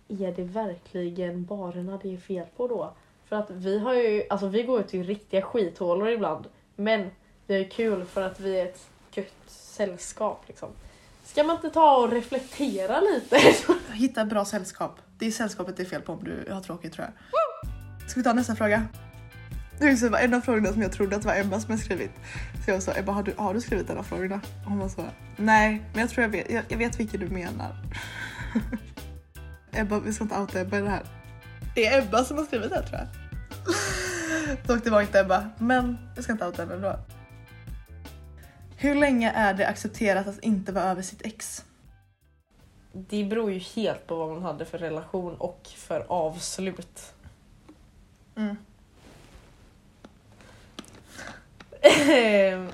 Är 0.09 0.33
det 0.33 0.43
verkligen 0.43 1.45
barerna 1.45 1.99
det 2.03 2.15
är 2.15 2.19
fel 2.19 2.47
på 2.57 2.69
då? 2.69 2.95
För 3.29 3.37
att 3.37 3.51
vi 3.51 3.79
har 3.79 3.95
ju, 3.95 4.23
alltså 4.31 4.49
vi 4.49 4.63
går 4.63 4.81
ut 4.81 4.95
i 4.95 5.03
riktiga 5.03 5.43
skithålor 5.43 6.09
ibland. 6.09 6.47
Men 6.77 7.11
vi 7.47 7.59
ju 7.59 7.69
kul 7.69 8.05
för 8.05 8.23
att 8.23 8.41
vi 8.41 8.61
är 8.61 8.65
ett 8.67 8.87
gött 9.13 9.33
sällskap 9.47 10.45
liksom. 10.47 10.69
Ska 11.25 11.45
man 11.45 11.57
inte 11.57 11.71
ta 11.71 11.97
och 11.97 12.11
reflektera 12.11 13.01
lite? 13.01 13.37
Hitta 13.93 14.25
bra 14.25 14.45
sällskap. 14.45 14.99
Det 15.19 15.27
är 15.27 15.31
sällskapet 15.31 15.77
det 15.77 15.83
är 15.83 15.87
fel 15.87 16.03
på 16.03 16.13
om 16.13 16.25
du 16.25 16.53
har 16.53 16.61
tråkigt 16.61 16.93
tror 16.93 17.07
jag. 17.07 18.11
Ska 18.11 18.21
vi 18.21 18.25
ta 18.25 18.33
nästa 18.33 18.57
fråga? 18.57 18.87
Det 19.79 19.93
också 19.93 20.17
en 20.17 20.35
av 20.35 20.41
frågorna 20.41 20.73
som 20.73 20.83
jag 20.83 20.93
trodde 20.93 21.17
att 21.17 21.23
det 21.23 21.29
var 21.29 21.41
Ebba 21.41 21.61
som 21.61 21.71
hade 21.71 21.83
skrivit. 21.83 22.11
Så 22.65 22.71
jag 22.71 22.83
sa 22.83 22.93
Ebba 22.97 23.13
har 23.13 23.23
du, 23.23 23.35
har 23.37 23.55
du 23.55 23.61
skrivit 23.61 23.91
av 23.91 24.03
frågorna? 24.03 24.41
Och 24.65 24.71
hon 24.71 24.79
var 24.79 24.89
så 24.89 25.05
nej 25.37 25.83
men 25.93 26.01
jag 26.01 26.11
tror 26.11 26.23
jag 26.23 26.31
vet, 26.31 26.51
jag, 26.51 26.65
jag 26.69 26.79
vet 26.79 27.01
vilken 27.01 27.21
du 27.21 27.29
menar. 27.29 27.77
Ebba, 29.73 30.01
vi 30.01 30.13
ska 30.13 30.25
inte 30.25 30.39
outa 30.39 30.61
Ebba 30.61 30.79
i 30.79 30.81
det 30.81 30.91
här. 30.91 31.03
Det 31.75 31.87
är 31.87 32.03
Ebba 32.03 32.25
som 32.25 32.39
har 32.39 32.45
skrivit 32.45 32.71
det 32.71 32.77
här, 32.77 32.83
tror 32.83 32.99
jag. 32.99 33.09
Dock 34.67 34.85
det 34.85 34.91
var 34.91 35.01
inte 35.01 35.21
Ebba, 35.21 35.51
men 35.59 35.99
jag 36.15 36.25
ska 36.25 36.33
inte 36.33 36.47
outa 36.47 36.63
henne 36.63 36.75
ändå. 36.75 36.99
Hur 38.77 38.95
länge 38.95 39.31
är 39.31 39.55
det 39.55 39.69
accepterat 39.69 40.27
att 40.27 40.39
inte 40.39 40.73
vara 40.73 40.85
över 40.85 41.03
sitt 41.03 41.27
ex? 41.27 41.65
Det 43.07 43.25
beror 43.25 43.53
ju 43.53 43.59
helt 43.59 44.07
på 44.07 44.17
vad 44.17 44.29
man 44.29 44.43
hade 44.43 44.65
för 44.65 44.79
relation 44.79 45.35
och 45.35 45.61
för 45.77 46.07
avslut. 46.09 47.13
Mm. 48.37 48.57
Ehm, 51.81 52.69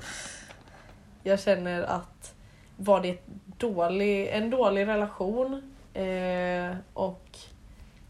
jag 1.22 1.40
känner 1.40 1.82
att 1.82 2.34
var 2.76 3.00
det 3.00 3.18
dålig, 3.58 4.28
en 4.28 4.50
dålig 4.50 4.86
relation 4.86 5.72
eh, 5.94 6.76
och 6.94 7.38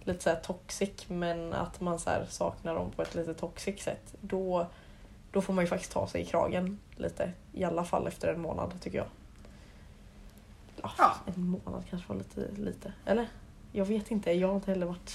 lite 0.05 0.23
så 0.23 0.31
här 0.31 0.37
toxic 0.37 1.09
men 1.09 1.53
att 1.53 1.81
man 1.81 1.99
så 1.99 2.11
saknar 2.29 2.75
dem 2.75 2.91
på 2.91 3.03
ett 3.03 3.15
lite 3.15 3.35
toxic 3.35 3.83
sätt 3.83 4.15
då, 4.21 4.67
då 5.31 5.41
får 5.41 5.53
man 5.53 5.65
ju 5.65 5.69
faktiskt 5.69 5.93
ta 5.93 6.07
sig 6.07 6.23
i 6.23 6.25
kragen 6.25 6.79
lite. 6.97 7.33
I 7.53 7.65
alla 7.65 7.85
fall 7.85 8.07
efter 8.07 8.29
en 8.29 8.41
månad 8.41 8.81
tycker 8.81 8.99
jag. 8.99 9.07
Ja, 10.83 10.91
Ja. 10.99 11.15
En 11.37 11.49
månad 11.49 11.85
kanske 11.91 12.09
var 12.09 12.17
lite 12.17 12.49
lite. 12.63 12.93
Eller? 13.07 13.27
Jag 13.73 13.85
vet 13.85 14.11
inte, 14.11 14.33
jag 14.33 14.49
har 14.49 14.55
inte 14.55 14.71
heller 14.71 14.87
varit 14.87 15.13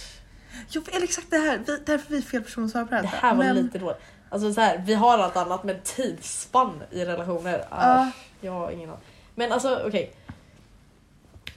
Jo, 0.70 0.82
eller 0.92 1.04
exakt 1.04 1.32
det 1.32 1.38
här. 1.38 1.58
Vi, 1.68 1.78
därför 1.86 2.10
vi 2.12 2.18
är 2.18 2.22
fel 2.22 2.44
person 2.44 2.66
att 2.66 2.72
svara 2.72 2.86
på 2.86 2.90
det 2.92 2.96
här. 2.96 3.04
Det 3.04 3.08
här 3.08 3.36
var 3.36 3.44
Men- 3.44 3.56
lite 3.56 3.80
dåligt. 3.80 3.98
Alltså 4.30 4.54
så 4.54 4.62
här, 4.62 4.78
vi 4.78 4.94
har 4.94 5.18
allt 5.18 5.38
annat 5.38 5.64
men 5.64 5.76
tidsspann 5.84 6.84
i 6.92 7.06
relationer. 7.06 7.66
Ja. 7.72 8.02
Äh, 8.02 8.08
jag 8.42 8.52
har 8.52 8.72
ingen 8.72 8.90
aning. 8.90 9.02
Men 9.36 9.52
alltså 9.52 9.82
okej. 9.88 10.14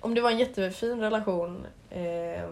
Om 0.01 0.15
det 0.15 0.21
var 0.21 0.31
en 0.31 0.39
jättefin 0.39 1.01
relation 1.01 1.67
eh, 1.91 2.45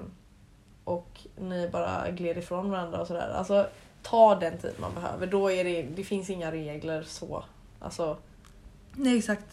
och 0.85 1.21
ni 1.39 1.69
bara 1.73 2.11
gled 2.11 2.39
ifrån 2.39 2.71
varandra 2.71 3.01
och 3.01 3.07
sådär. 3.07 3.33
Alltså 3.35 3.67
ta 4.03 4.35
den 4.35 4.59
tid 4.59 4.75
man 4.81 4.95
behöver. 4.95 5.27
Då 5.27 5.51
är 5.51 5.65
det, 5.65 5.83
det 5.83 6.05
finns 6.05 6.31
inga 6.31 6.53
regler 6.53 7.03
så. 7.03 7.45
Alltså, 7.81 8.17
Nej 8.93 9.19
exakt. 9.19 9.45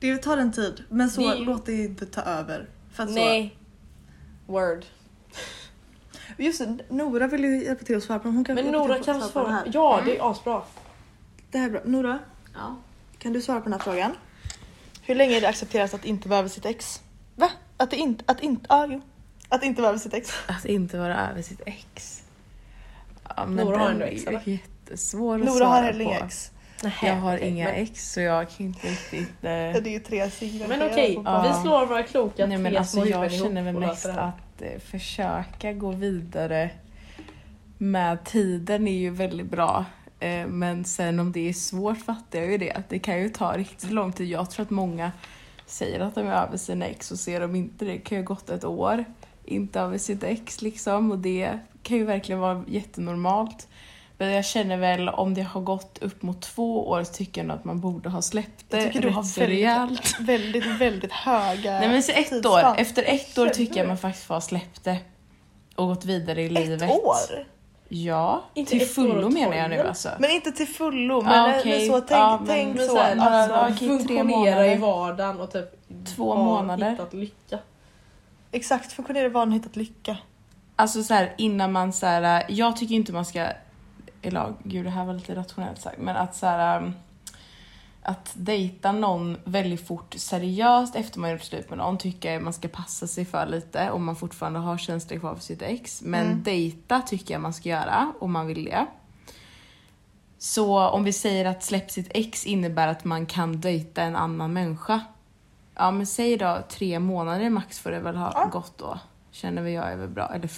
Det 0.00 0.16
tar 0.16 0.36
en 0.38 0.52
tid 0.52 0.84
men 0.88 1.10
så 1.10 1.20
Det 1.20 1.34
låt 1.38 1.66
det 1.66 1.72
inte 1.84 2.06
ta 2.06 2.20
över. 2.20 2.68
För 2.92 3.02
att 3.02 3.08
så, 3.08 3.14
nej. 3.14 3.56
Word. 4.46 4.84
Just 6.36 6.58
det, 6.58 6.78
Nora 6.88 7.26
vill 7.26 7.44
ju 7.44 7.64
hjälpa 7.64 7.84
till 7.84 7.96
att 7.96 8.02
svara 8.02 8.18
på 8.18 8.24
dem. 8.24 8.34
Hon 8.34 8.44
kan 8.44 8.54
Men 8.54 8.66
Nora 8.66 8.98
kan 8.98 8.98
att 8.98 9.04
på 9.04 9.12
den 9.12 9.28
svara. 9.30 9.48
här. 9.50 9.70
Ja, 9.74 10.00
det 10.04 10.18
är 10.18 10.30
asbra. 10.30 10.62
Det 11.50 11.58
här 11.58 11.66
är 11.66 11.70
bra. 11.70 11.80
Nora, 11.84 12.18
Ja. 12.54 12.76
kan 13.18 13.32
du 13.32 13.42
svara 13.42 13.58
på 13.60 13.64
den 13.64 13.72
här 13.72 13.80
frågan? 13.80 14.12
Hur 15.02 15.14
länge 15.14 15.36
är 15.36 15.40
det 15.40 15.48
accepterat 15.48 15.94
att 15.94 16.04
inte 16.04 16.28
vara 16.28 16.38
över 16.38 16.48
sitt 16.48 16.66
ex? 16.66 17.02
Va? 17.36 17.50
Att 17.76 17.90
det 17.90 17.96
inte... 17.96 18.24
Att 18.26 18.40
inte... 18.42 18.66
Ah, 18.68 18.86
jo. 18.86 19.00
Att 19.48 19.62
inte 19.62 19.82
vara 19.82 19.88
över 19.90 19.98
sitt 19.98 20.14
ex. 20.14 20.32
Att 20.48 20.64
inte 20.64 20.98
vara 20.98 21.28
över 21.30 21.42
sitt 21.42 21.60
ex. 21.66 22.22
Ja, 23.36 23.46
men 23.46 23.66
Nora 23.66 23.78
har 23.78 23.90
ändå 23.90 24.04
ex, 24.04 24.24
eller? 24.26 24.42
jättesvår 24.48 25.34
att 25.38 25.40
Nora 25.44 25.52
svara 25.56 25.68
har 25.68 25.82
heller 25.82 26.04
på. 26.04 26.10
inga 26.10 26.28
ex. 26.88 27.02
Jag 27.02 27.16
har 27.16 27.36
okej, 27.36 27.48
inga 27.48 27.64
men, 27.64 27.74
ex 27.74 28.12
så 28.12 28.20
jag 28.20 28.50
kan 28.50 28.66
inte 28.66 28.88
riktigt... 28.88 29.28
Eh... 29.44 29.50
Det 29.50 29.86
är 29.86 29.88
ju 29.88 30.00
tre 30.00 30.30
signaler. 30.30 30.78
Men 30.78 30.90
okej, 30.90 31.22
Ja. 31.24 31.42
vi 31.42 31.62
slår 31.62 31.86
våra 31.86 32.02
kloka 32.02 32.46
Nej 32.46 32.58
men 32.58 32.76
alltså 32.76 33.06
jag 33.06 33.32
känner 33.32 33.62
väl 33.62 33.78
mest 33.78 34.06
att 34.06 34.62
eh, 34.62 34.78
försöka 34.78 35.72
gå 35.72 35.90
vidare 35.90 36.70
med 37.78 38.24
tiden 38.24 38.88
är 38.88 38.98
ju 38.98 39.10
väldigt 39.10 39.50
bra. 39.50 39.84
Eh, 40.20 40.46
men 40.46 40.84
sen 40.84 41.20
om 41.20 41.32
det 41.32 41.48
är 41.48 41.52
svårt 41.52 41.98
fattar 41.98 42.38
jag 42.38 42.50
ju 42.50 42.58
det. 42.58 42.72
att 42.72 42.88
Det 42.88 42.98
kan 42.98 43.18
ju 43.20 43.28
ta 43.28 43.56
riktigt 43.56 43.90
lång 43.90 44.12
tid. 44.12 44.28
Jag 44.28 44.50
tror 44.50 44.64
att 44.64 44.70
många 44.70 45.12
säger 45.66 46.00
att 46.00 46.14
de 46.14 46.26
är 46.26 46.32
över 46.32 46.56
sina 46.56 46.86
ex 46.86 47.10
och 47.10 47.18
ser 47.18 47.40
de 47.40 47.54
inte 47.54 47.84
det. 47.84 47.92
Det 47.92 47.98
kan 47.98 48.18
ju 48.18 48.24
ha 48.24 48.26
gått 48.34 48.50
ett 48.50 48.64
år 48.64 49.04
inte 49.44 49.80
över 49.80 49.98
sitt 49.98 50.22
ex 50.22 50.62
liksom 50.62 51.10
och 51.10 51.18
det 51.18 51.58
kan 51.82 51.96
ju 51.96 52.04
verkligen 52.04 52.40
vara 52.40 52.64
jättenormalt. 52.68 53.68
Men 54.20 54.30
jag 54.32 54.44
känner 54.44 54.76
väl 54.76 55.08
om 55.08 55.34
det 55.34 55.42
har 55.42 55.60
gått 55.60 55.98
upp 56.02 56.22
mot 56.22 56.40
två 56.42 56.88
år 56.88 57.04
så 57.04 57.12
tycker 57.12 57.40
jag 57.40 57.48
nog 57.48 57.56
att 57.56 57.64
man 57.64 57.80
borde 57.80 58.08
ha 58.08 58.22
släppt 58.22 58.64
det 58.68 58.76
Jag 58.76 58.86
tycker 58.92 59.00
du 59.08 59.10
har 59.14 59.38
väldigt-. 59.40 60.20
Väldigt, 60.20 60.66
väldigt 60.66 61.12
höga 61.12 61.70
Nej 61.80 61.88
men 61.88 62.02
så 62.02 62.12
ett 62.12 62.28
tidsspann. 62.28 62.72
år, 62.72 62.80
efter 62.80 63.02
ett 63.02 63.38
år 63.38 63.48
tycker 63.48 63.76
jag 63.80 63.88
man 63.88 63.98
faktiskt 63.98 64.26
får 64.26 64.34
ha 64.34 64.40
släppt 64.40 64.84
det. 64.84 64.98
Och 65.76 65.86
gått 65.86 66.04
vidare 66.04 66.42
i 66.42 66.48
livet. 66.48 66.82
Ett 66.82 66.90
år? 66.90 67.46
Ja, 67.88 68.44
Inte 68.54 68.70
till 68.70 68.82
ett 68.82 68.94
fullo 68.94 69.30
menar 69.30 69.56
jag 69.56 69.70
nu 69.70 69.78
alltså. 69.80 70.08
Men 70.18 70.30
inte 70.30 70.52
till 70.52 70.66
fullo. 70.68 71.22
Men, 71.22 71.32
men 71.50 71.60
okej. 71.60 71.86
så 71.88 72.00
tänk, 72.00 72.10
Ja, 72.10 72.36
men- 72.38 72.46
tänk 72.46 72.76
Men 72.76 72.86
så. 72.88 72.92
så 72.94 73.00
här, 73.00 73.16
alltså, 73.16 73.78
tre 73.78 73.88
funktionera 73.88 74.66
i 74.66 74.76
vardagen 74.76 75.40
och 75.40 75.52
typ 75.52 75.68
Två 76.16 76.34
månader. 76.36 76.90
hittat 76.90 77.14
lycka. 77.14 77.58
Exakt, 78.52 78.92
funktionera 78.92 79.26
i 79.26 79.28
vardagen 79.28 79.52
hittat 79.52 79.76
lycka. 79.76 80.16
Alltså 80.76 81.02
så 81.02 81.14
här, 81.14 81.34
innan 81.38 81.72
man 81.72 81.92
så 81.92 82.06
här, 82.06 82.44
jag 82.48 82.76
tycker 82.76 82.94
inte 82.94 83.12
man 83.12 83.24
ska, 83.24 83.46
eller 84.22 84.40
ja, 84.40 84.52
gud 84.64 84.84
det 84.84 84.90
här 84.90 85.04
var 85.04 85.14
lite 85.14 85.34
rationellt 85.34 85.80
sagt, 85.80 85.98
men 85.98 86.16
att 86.16 86.36
så 86.36 86.46
här, 86.46 86.82
um, 86.82 86.94
att 88.02 88.32
dejta 88.34 88.92
någon 88.92 89.36
väldigt 89.44 89.86
fort 89.86 90.14
seriöst 90.18 90.96
efter 90.96 91.20
man 91.20 91.30
gjort 91.30 91.42
slut 91.42 91.68
med 91.68 91.78
någon 91.78 91.98
tycker 91.98 92.32
jag 92.32 92.42
man 92.42 92.52
ska 92.52 92.68
passa 92.68 93.06
sig 93.06 93.24
för 93.24 93.46
lite 93.46 93.90
om 93.90 94.04
man 94.04 94.16
fortfarande 94.16 94.58
har 94.58 94.78
känslor 94.78 95.18
kvar 95.18 95.34
för 95.34 95.42
sitt 95.42 95.62
ex. 95.62 96.02
Men 96.02 96.26
Mm. 96.26 96.42
dejta 96.42 97.00
tycker 97.00 97.34
jag 97.34 97.40
man 97.40 97.52
ska 97.52 97.68
göra 97.68 98.12
om 98.20 98.32
man 98.32 98.46
vill 98.46 98.64
det. 98.64 98.86
Så 100.38 100.88
om 100.88 101.04
vi 101.04 101.12
säger 101.12 101.44
att 101.44 101.62
släpp 101.64 101.90
sitt 101.90 102.08
ex 102.14 102.46
innebär 102.46 102.88
att 102.88 103.04
man 103.04 103.26
kan 103.26 103.60
dejta 103.60 104.02
en 104.02 104.16
annan 104.16 104.52
människa. 104.52 105.00
Ja 105.74 105.90
men 105.90 106.06
säg 106.06 106.36
då 106.36 106.58
tre 106.68 106.98
månader 106.98 107.50
max 107.50 107.78
får 107.78 107.90
det 107.90 108.00
väl 108.00 108.16
ha 108.16 108.32
Ja. 108.34 108.44
gått 108.52 108.78
då. 108.78 108.98
Känner 109.30 109.62
vi 109.62 109.74
jag 109.74 109.92
är 109.92 109.96
väl 109.96 110.08
bra. 110.08 110.26
Eller 110.34 110.50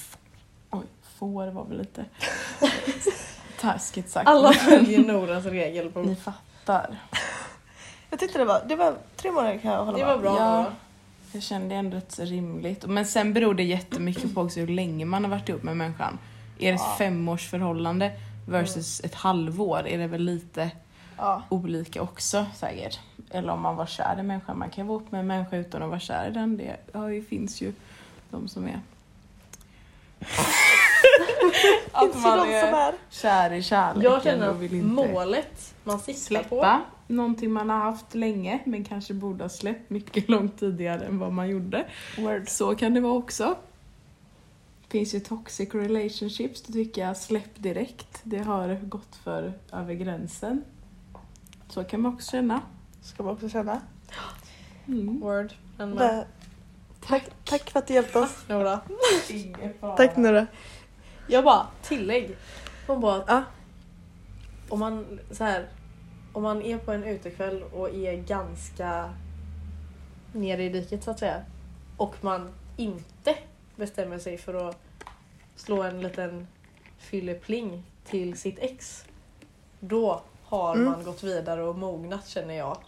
oj, 0.70 0.84
får 1.18 1.46
var 1.46 1.64
väl 1.64 1.78
lite 1.78 2.04
taskigt 3.62 4.10
sagt. 4.10 4.28
Alla 4.28 4.52
följer 4.52 4.98
Noras 4.98 5.44
regel. 5.44 5.90
På... 5.92 6.02
Ni 6.02 6.16
fattar. 6.16 6.96
Jag 8.10 8.20
tyckte 8.20 8.38
det 8.38 8.44
var, 8.44 8.62
det 8.68 8.76
var 8.76 8.94
tre 9.16 9.32
månader 9.32 9.58
kan 9.58 9.72
jag 9.72 9.84
hålla 9.84 9.98
Det 9.98 10.04
var 10.04 10.18
bra 10.18 10.36
Ja. 10.38 10.66
Jag 11.32 11.42
kände 11.42 11.74
ändå 11.74 11.96
rätt 11.96 12.12
så 12.12 12.24
rimligt. 12.24 12.86
Men 12.86 13.06
sen 13.06 13.32
beror 13.32 13.54
det 13.54 13.62
jättemycket 13.62 14.34
på 14.34 14.40
också 14.40 14.60
hur 14.60 14.68
länge 14.68 15.04
man 15.04 15.24
har 15.24 15.30
varit 15.30 15.48
ihop 15.48 15.62
med 15.62 15.76
människan. 15.76 16.18
Är 16.58 16.68
det 16.68 16.74
ett 16.74 16.80
Ja. 16.80 16.94
femårsförhållande 16.98 18.12
versus 18.48 19.00
ett 19.00 19.14
halvår 19.14 19.86
är 19.86 19.98
det 19.98 20.06
väl 20.06 20.22
lite 20.22 20.70
Ja. 21.16 21.42
olika 21.48 22.02
också 22.02 22.46
säkert. 22.54 23.00
Eller 23.30 23.52
om 23.52 23.60
man 23.60 23.76
var 23.76 23.86
kär 23.86 24.16
i 24.20 24.22
människan. 24.22 24.58
Man 24.58 24.70
kan 24.70 24.86
vara 24.86 24.98
ihop 24.98 25.12
med 25.12 25.20
en 25.20 25.26
människa 25.26 25.56
utan 25.56 25.82
att 25.82 25.88
vara 25.88 26.00
kär 26.00 26.28
i 26.28 26.32
den. 26.32 26.56
Det 26.56 26.76
ja, 26.92 26.98
det 27.00 27.22
finns 27.22 27.60
ju 27.60 27.72
de 28.30 28.48
som 28.48 28.64
är. 28.66 28.80
Att 31.92 32.14
man 32.22 32.38
är 32.48 32.72
är. 32.72 32.94
kär 33.10 33.52
i 33.52 33.62
kärleken 33.62 34.12
Jag 34.12 34.22
känner 34.22 34.48
och 34.48 34.54
att 34.54 34.60
vill 34.60 34.74
inte 34.74 34.86
målet 34.88 35.74
man 35.84 35.98
siktar 35.98 36.12
på. 36.42 36.48
släppa 36.48 36.80
någonting 37.06 37.52
man 37.52 37.70
har 37.70 37.78
haft 37.78 38.14
länge 38.14 38.58
men 38.64 38.84
kanske 38.84 39.14
borde 39.14 39.44
ha 39.44 39.48
släppt 39.48 39.90
mycket 39.90 40.28
långt 40.28 40.60
tidigare 40.60 41.04
än 41.06 41.18
vad 41.18 41.32
man 41.32 41.48
gjorde. 41.48 41.86
Word. 42.18 42.48
Så 42.48 42.74
kan 42.74 42.94
det 42.94 43.00
vara 43.00 43.12
också. 43.12 43.54
finns 44.88 45.14
ju 45.14 45.20
toxic 45.20 45.74
relationships, 45.74 46.62
då 46.62 46.72
tycker 46.72 47.06
jag 47.06 47.16
släpp 47.16 47.50
direkt. 47.62 48.20
Det 48.22 48.38
har 48.38 48.74
gått 48.82 49.16
för 49.24 49.52
över 49.72 49.94
gränsen. 49.94 50.64
Så 51.68 51.84
kan 51.84 52.00
man 52.00 52.14
också 52.14 52.30
känna. 52.30 52.60
Ska 53.02 53.22
man 53.22 53.32
också 53.32 53.48
känna. 53.48 53.80
Mm. 54.88 55.20
Word. 55.20 55.52
Det- 55.76 56.26
Tack, 57.06 57.24
tack 57.44 57.70
för 57.70 57.78
att 57.78 57.86
du 57.86 57.94
hjälpte 57.94 58.18
oss. 58.18 58.44
Nora. 58.48 58.80
Tack 59.96 60.16
Nora. 60.16 60.46
Jag 61.26 61.44
bara, 61.44 61.66
tillägg. 61.82 62.36
Hon 62.86 63.00
bara, 63.00 63.24
Ja. 63.26 63.42
om 64.68 64.80
man 64.80 65.20
så 65.30 65.44
här, 65.44 65.66
om 66.32 66.42
man 66.42 66.62
är 66.62 66.78
på 66.78 66.92
en 66.92 67.04
utekväll 67.04 67.62
och 67.62 67.94
är 67.94 68.16
ganska 68.16 69.10
nere 70.32 70.64
i 70.64 70.68
diket 70.68 71.04
så 71.04 71.10
att 71.10 71.18
säga 71.18 71.42
och 71.96 72.14
man 72.20 72.48
inte 72.76 73.34
bestämmer 73.76 74.18
sig 74.18 74.38
för 74.38 74.68
att 74.68 74.78
slå 75.56 75.82
en 75.82 76.00
liten 76.00 76.46
fyllepling 76.98 77.82
till 78.04 78.38
sitt 78.38 78.58
ex 78.58 79.04
då 79.80 80.22
har 80.44 80.74
Mm. 80.74 80.84
man 80.92 81.04
gått 81.04 81.22
vidare 81.22 81.62
och 81.62 81.78
mognat 81.78 82.28
känner 82.28 82.54
jag. 82.54 82.78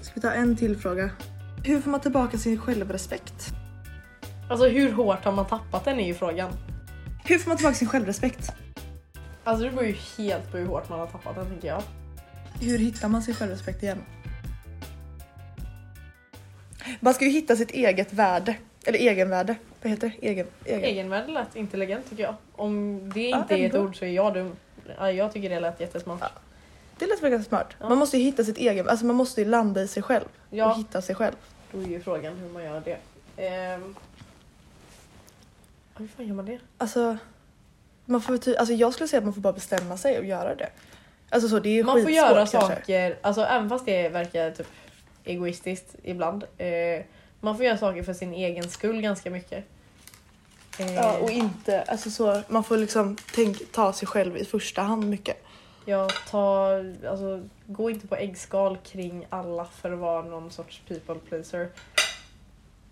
Ska 0.00 0.14
vi 0.14 0.20
ta 0.20 0.30
en 0.30 0.56
till 0.56 0.76
fråga? 0.76 1.10
Hur 1.64 1.80
får 1.80 1.90
man 1.90 2.00
tillbaka 2.00 2.38
sin 2.38 2.58
självrespekt? 2.58 3.54
Alltså 4.52 4.68
hur 4.68 4.92
hårt 4.92 5.24
har 5.24 5.32
man 5.32 5.46
tappat 5.46 5.84
den 5.84 6.00
är 6.00 6.06
ju 6.06 6.14
frågan. 6.14 6.52
Hur 7.24 7.38
får 7.38 7.48
man 7.48 7.56
tillbaka 7.56 7.74
sin 7.74 7.88
självrespekt? 7.88 8.52
Alltså 9.44 9.64
det 9.64 9.70
beror 9.70 9.84
ju 9.86 9.96
helt 10.18 10.50
på 10.50 10.56
hur 10.56 10.66
hårt 10.66 10.88
man 10.88 11.00
har 11.00 11.06
tappat 11.06 11.34
den 11.34 11.46
tänker 11.46 11.68
jag. 11.68 11.82
Hur 12.60 12.78
hittar 12.78 13.08
man 13.08 13.22
sin 13.22 13.34
självrespekt 13.34 13.82
igen? 13.82 13.98
Man 17.00 17.14
ska 17.14 17.24
ju 17.24 17.30
hitta 17.30 17.56
sitt 17.56 17.70
eget 17.70 18.12
värde. 18.12 18.56
Eller 18.86 18.98
egenvärde. 18.98 19.56
Vad 19.82 19.90
heter 19.90 20.12
det? 20.20 20.26
Egen, 20.28 20.46
egen. 20.64 20.84
Egenvärde 20.84 21.32
lät 21.32 21.56
intelligent 21.56 22.10
tycker 22.10 22.22
jag. 22.22 22.34
Om 22.52 23.00
det 23.14 23.28
Ja, 23.28 23.38
inte 23.38 23.54
är 23.54 23.66
ett 23.66 23.74
ord 23.74 23.98
så 23.98 24.04
är 24.04 24.08
jag 24.08 24.34
dum. 24.34 24.56
Ja, 24.98 25.12
jag 25.12 25.32
tycker 25.32 25.50
det 25.50 25.60
lät 25.60 25.80
jättesmart. 25.80 26.18
Ja. 26.20 26.28
Det 26.98 27.06
lät 27.06 27.22
väl 27.22 27.30
ganska 27.30 27.48
smart. 27.48 27.68
Ja. 27.80 27.88
Man 27.88 27.98
måste 27.98 28.18
ju 28.18 28.24
hitta 28.24 28.44
sitt 28.44 28.58
egen, 28.58 28.88
alltså 28.88 29.06
man 29.06 29.16
måste 29.16 29.40
ju 29.40 29.48
landa 29.48 29.82
i 29.82 29.88
sig 29.88 30.02
själv. 30.02 30.24
Och 30.50 30.56
Ja, 30.56 30.74
hitta 30.74 31.02
sig 31.02 31.14
själv. 31.14 31.34
då 31.72 31.78
är 31.80 31.86
ju 31.86 32.00
frågan 32.00 32.36
hur 32.36 32.48
man 32.48 32.64
gör 32.64 32.82
det. 32.84 32.98
Ehm. 33.46 33.94
Hur 35.96 36.08
fan 36.08 36.26
gör 36.26 36.34
man 36.34 36.44
det? 36.44 36.58
Alltså, 36.78 37.16
man 38.04 38.20
får 38.20 38.36
ty- 38.38 38.56
alltså 38.56 38.74
jag 38.74 38.94
skulle 38.94 39.08
säga 39.08 39.18
att 39.18 39.24
man 39.24 39.34
får 39.34 39.40
bara 39.40 39.52
bestämma 39.52 39.96
sig 39.96 40.18
och 40.18 40.24
göra 40.24 40.54
det. 40.54 40.70
Alltså 41.30 41.48
så, 41.48 41.58
det 41.58 41.78
är 41.78 41.84
Man 41.84 42.02
får 42.02 42.10
göra 42.10 42.46
kanske. 42.46 42.60
saker, 42.60 43.18
alltså 43.22 43.42
även 43.42 43.68
fast 43.68 43.86
det 43.86 44.08
verkar 44.08 44.50
typ 44.50 44.66
egoistiskt 45.24 45.94
ibland. 46.02 46.44
Eh, 46.58 47.04
man 47.40 47.56
får 47.56 47.64
göra 47.66 47.78
saker 47.78 48.02
för 48.02 48.12
sin 48.12 48.34
egen 48.34 48.68
skull 48.70 49.00
ganska 49.00 49.30
mycket. 49.30 49.64
Eh, 50.78 50.94
Ja, 50.94 51.18
och 51.18 51.30
inte, 51.30 51.82
alltså 51.82 52.10
så, 52.10 52.42
man 52.48 52.64
får 52.64 52.76
liksom 52.76 53.16
tänk, 53.34 53.72
ta 53.72 53.92
sig 53.92 54.08
själv 54.08 54.36
i 54.36 54.44
första 54.44 54.82
hand 54.82 55.04
mycket. 55.10 55.44
Jag 55.84 56.10
tar, 56.30 56.94
alltså, 57.08 57.42
gå 57.66 57.90
inte 57.90 58.06
på 58.06 58.16
äggskal 58.16 58.78
kring 58.84 59.26
alla 59.30 59.64
för 59.64 59.92
att 59.92 59.98
vara 59.98 60.22
någon 60.22 60.50
sorts 60.50 60.82
people 60.88 61.14
pleaser. 61.28 61.68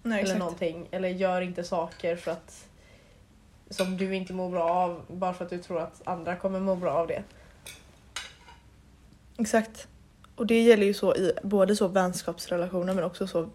Nej, 0.02 0.12
eller 0.12 0.22
exakt. 0.22 0.38
någonting. 0.38 0.88
Eller 0.90 1.08
gör 1.08 1.40
inte 1.40 1.64
saker 1.64 2.16
för 2.16 2.30
att 2.30 2.64
som 3.70 3.96
du 3.96 4.14
inte 4.14 4.32
mår 4.32 4.50
bra 4.50 4.70
av 4.70 5.00
bara 5.08 5.34
för 5.34 5.44
att 5.44 5.50
du 5.50 5.58
tror 5.58 5.80
att 5.80 6.00
andra 6.04 6.36
kommer 6.36 6.60
må 6.60 6.76
bra 6.76 6.92
av 6.92 7.06
det. 7.06 7.22
Exakt. 9.38 9.88
Och 10.36 10.46
det 10.46 10.62
gäller 10.62 10.86
ju 10.86 10.94
så 10.94 11.14
i 11.14 11.32
både 11.42 11.76
så 11.76 11.88
vänskapsrelationer 11.88 12.94
men 12.94 13.04
också 13.04 13.26
så 13.26 13.48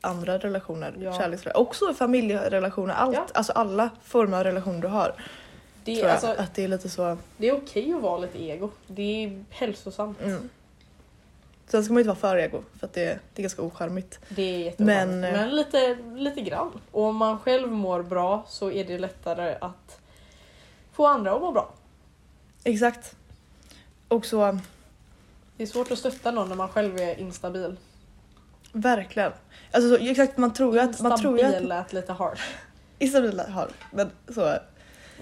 andra 0.00 0.38
relationer, 0.38 0.94
Ja. 0.98 1.12
kärleksrelationer, 1.18 1.66
också 1.66 1.94
familjerelationer, 1.94 2.94
allt, 2.94 3.14
Ja. 3.14 3.26
alltså 3.34 3.52
alla 3.52 3.90
former 4.02 4.38
av 4.38 4.44
relationer 4.44 4.80
du 4.80 4.88
har. 4.88 5.14
Det 5.84 5.94
tror 5.94 6.04
är, 6.04 6.08
jag, 6.08 6.12
alltså, 6.26 6.42
att 6.42 6.54
det 6.54 6.64
är 6.64 6.68
lite 6.68 6.88
så. 6.88 7.16
det 7.36 7.48
är 7.48 7.56
okej 7.56 7.92
att 7.94 8.02
vara 8.02 8.18
lite 8.18 8.42
ego. 8.44 8.70
Det 8.86 9.24
är 9.24 9.44
hälsosamt. 9.50 10.22
Mm. 10.22 10.48
Sen 11.66 11.84
ska 11.84 11.92
man 11.92 11.98
ju 12.02 12.10
inte 12.10 12.20
vara 12.20 12.32
för 12.32 12.36
ego 12.36 12.62
för 12.78 12.86
att 12.86 12.92
det, 12.92 13.04
det 13.34 13.40
är 13.40 13.42
ganska 13.42 13.62
ocharmigt. 13.62 14.18
Det 14.28 14.42
är 14.42 14.58
jättebra. 14.58 14.94
Men- 15.06 15.20
Men, 15.20 15.56
lite, 15.56 15.96
lite 16.16 16.40
grann. 16.40 16.80
Och 16.90 17.02
om 17.02 17.16
man 17.16 17.38
själv 17.38 17.68
mår 17.72 18.02
bra 18.02 18.44
så 18.48 18.70
är 18.70 18.84
det 18.84 18.98
lättare 18.98 19.56
att 19.60 20.00
få 20.92 21.06
andra 21.06 21.32
att 21.34 21.40
må 21.40 21.52
bra. 21.52 21.72
Exakt. 22.64 23.16
Och 24.08 24.26
så, 24.26 24.58
Det 25.56 25.62
är 25.62 25.66
svårt 25.66 25.90
att 25.90 25.98
stötta 25.98 26.30
någon 26.30 26.48
när 26.48 26.56
man 26.56 26.68
själv 26.68 26.96
är 26.98 27.20
instabil. 27.20 27.76
Verkligen. 28.72 29.32
Alltså 29.72 29.88
så, 29.96 30.02
exakt, 30.04 30.36
man 30.36 30.52
tror 30.52 30.74
ju 30.74 30.80
att... 30.80 31.00
Man 31.00 31.20
tror 31.20 31.38
ju 31.38 31.44
att 31.44 31.62
lät 31.64 31.92
lite 31.92 32.12
hard. 32.12 32.38
Isabella 32.98 33.50
har, 33.50 33.68
men 33.92 34.10
så. 34.34 34.54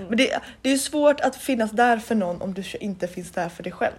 Men 0.08 0.16
det, 0.16 0.38
det 0.62 0.68
är 0.68 0.72
ju 0.72 0.78
svårt 0.78 1.20
att 1.20 1.36
finnas 1.36 1.70
där 1.70 1.96
för 1.98 2.14
någon 2.14 2.42
om 2.42 2.54
du 2.54 2.62
inte 2.80 3.08
finns 3.08 3.30
där 3.30 3.48
för 3.48 3.62
dig 3.62 3.72
själv. 3.72 3.94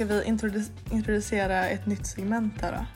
Ska 0.00 0.06
vi 0.06 0.22
introdu- 0.24 0.70
introducera 0.90 1.68
ett 1.68 1.86
nytt 1.86 2.06
segment 2.06 2.62
här 2.62 2.72
då? 2.72 2.86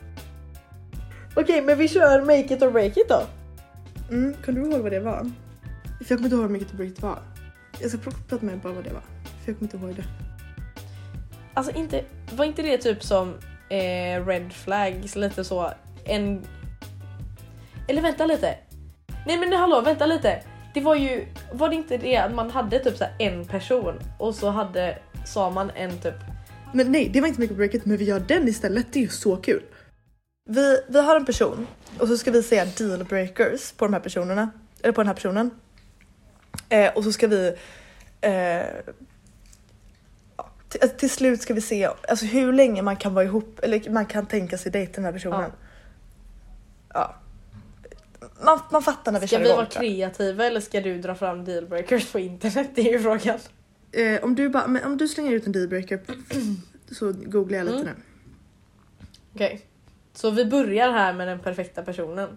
Okej, 1.40 1.62
men 1.62 1.78
vi 1.78 1.88
kör 1.88 2.20
make 2.20 2.54
it 2.54 2.62
or 2.62 2.70
break 2.70 2.96
it 2.96 3.08
då. 3.08 3.22
Mm, 4.10 4.34
kan 4.44 4.54
du 4.54 4.60
ihåg 4.60 4.80
vad 4.80 4.92
det 4.92 5.00
var? 5.00 5.30
För 5.82 6.06
jag 6.08 6.08
kommer 6.08 6.24
inte 6.24 6.34
ihåg 6.36 6.42
hur 6.42 6.48
mycket 6.50 6.68
det 6.70 6.76
break 6.76 7.00
var. 7.02 7.18
Jag 7.80 7.90
ska 7.90 7.98
pr- 7.98 8.28
prata 8.28 8.46
med 8.46 8.58
bara 8.58 8.72
vad 8.72 8.84
det 8.84 8.92
var. 8.92 9.00
För 9.00 9.52
jag 9.52 9.58
kommer 9.58 9.74
inte 9.74 9.86
ihåg 9.86 9.96
det. 9.96 10.04
Alltså 11.54 11.72
inte, 11.72 12.04
var 12.32 12.44
inte 12.44 12.62
det 12.62 12.78
typ 12.78 13.04
som 13.04 13.34
eh, 13.68 14.26
red 14.26 14.52
flags, 14.52 15.16
lite 15.16 15.44
så 15.44 15.70
en... 16.04 16.44
Eller 17.88 18.02
vänta 18.02 18.26
lite. 18.26 18.58
Nej 19.26 19.38
men 19.38 19.52
hallå, 19.52 19.80
vänta 19.80 20.06
lite. 20.06 20.42
Det 20.74 20.80
var 20.80 20.94
ju, 20.94 21.26
var 21.52 21.68
det 21.68 21.74
inte 21.74 21.96
det 21.96 22.16
att 22.16 22.34
man 22.34 22.50
hade 22.50 22.78
typ 22.78 22.96
så 22.96 23.04
här 23.04 23.14
en 23.18 23.44
person 23.44 23.94
och 24.18 24.34
så 24.34 24.50
hade, 24.50 24.98
sa 25.24 25.50
man 25.50 25.70
en 25.70 25.98
typ 25.98 26.14
Men 26.74 26.92
nej, 26.92 27.08
det 27.08 27.20
var 27.20 27.28
inte 27.28 27.40
mycket 27.40 27.56
breaket 27.56 27.84
men 27.86 27.96
vi 27.96 28.04
gör 28.04 28.20
den 28.20 28.48
istället. 28.48 28.86
Det 28.92 28.98
är 28.98 29.02
ju 29.02 29.08
så 29.08 29.36
kul. 29.36 29.62
Vi, 30.50 30.80
vi 30.88 31.00
har 31.00 31.16
en 31.16 31.24
person 31.24 31.66
och 31.98 32.08
så 32.08 32.16
ska 32.18 32.30
vi 32.30 32.42
säga 32.42 32.64
deal 32.78 33.04
breakers 33.04 33.72
på 33.72 33.84
de 33.84 33.92
här 33.94 34.00
personerna. 34.00 34.50
Eller 34.82 34.92
på 34.92 35.00
den 35.00 35.06
här 35.08 35.14
personen. 35.14 35.50
Eh, 36.68 36.92
och 36.92 37.04
så 37.04 37.12
ska 37.12 37.26
vi... 37.26 37.56
Eh, 38.20 38.32
ja, 40.36 40.50
till, 40.68 40.88
till 40.98 41.10
slut 41.10 41.42
ska 41.42 41.54
vi 41.54 41.60
se 41.60 41.88
alltså, 42.08 42.26
hur 42.26 42.52
länge 42.52 42.82
man 42.82 42.96
kan 42.96 43.14
vara 43.14 43.24
ihop 43.24 43.60
eller 43.62 43.90
man 43.90 44.06
kan 44.06 44.26
tänka 44.26 44.58
sig 44.58 44.72
dejta 44.72 44.92
den 44.94 45.04
här 45.04 45.12
personen. 45.12 45.50
Ja. 46.94 47.14
Man, 48.44 48.60
man 48.70 48.82
fattar 48.82 49.12
när 49.12 49.20
vi 49.20 49.26
Ska 49.26 49.36
kör 49.36 49.40
vi 49.42 49.46
igång. 49.48 49.56
vara 49.56 49.66
tror 49.66 49.84
jag. 49.84 49.92
kreativa 49.92 50.46
eller 50.46 50.60
ska 50.60 50.80
du 50.80 50.98
dra 51.00 51.14
fram 51.14 51.44
dealbreakers 51.44 52.12
på 52.12 52.18
internet? 52.18 52.70
Det 52.74 52.80
är 52.80 52.92
ju 52.92 53.00
frågan. 53.00 53.38
Eh, 53.96 54.24
om, 54.24 54.34
du 54.34 54.48
bara, 54.48 54.66
men 54.66 54.84
om 54.84 54.96
du 54.96 55.08
slänger 55.08 55.32
ut 55.32 55.46
en 55.46 55.52
dealbreaker 55.52 56.00
så 56.90 57.12
googlar 57.12 57.58
jag 57.58 57.64
lite 57.64 57.76
Mm. 57.78 57.86
nu. 57.86 58.02
Okej. 59.34 59.66
Så 60.12 60.30
vi 60.30 60.44
börjar 60.44 60.92
här 60.92 61.14
med 61.14 61.28
den 61.28 61.38
perfekta 61.38 61.82
personen. 61.82 62.28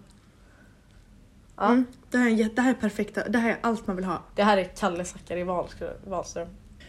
Ja. 1.56 1.68
Mm, 1.68 1.84
det, 2.10 2.18
här 2.18 2.30
är, 2.30 2.48
det 2.54 2.62
här 2.62 2.70
är 2.70 2.74
perfekta, 2.74 3.28
det 3.28 3.38
här 3.38 3.50
är 3.50 3.58
allt 3.60 3.86
man 3.86 3.96
vill 3.96 4.04
ha. 4.04 4.22
Det 4.34 4.42
här 4.42 4.58
är 4.58 4.64
Kalle 4.64 5.04
Zackari 5.04 5.42
Wahlström. 5.42 5.94
Wahlström. 6.06 6.48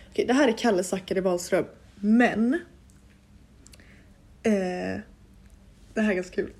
Okej, 0.10 0.26
det 0.26 0.34
här 0.34 0.48
är 0.48 0.58
Kalle 0.58 0.84
Zackari 0.84 1.20
Wahlström, 1.22 1.66
men... 1.96 2.54
Eh, 4.44 5.02
det 5.94 6.02
här 6.02 6.12
är 6.12 6.14
ganska 6.16 6.36
kul. 6.36 6.54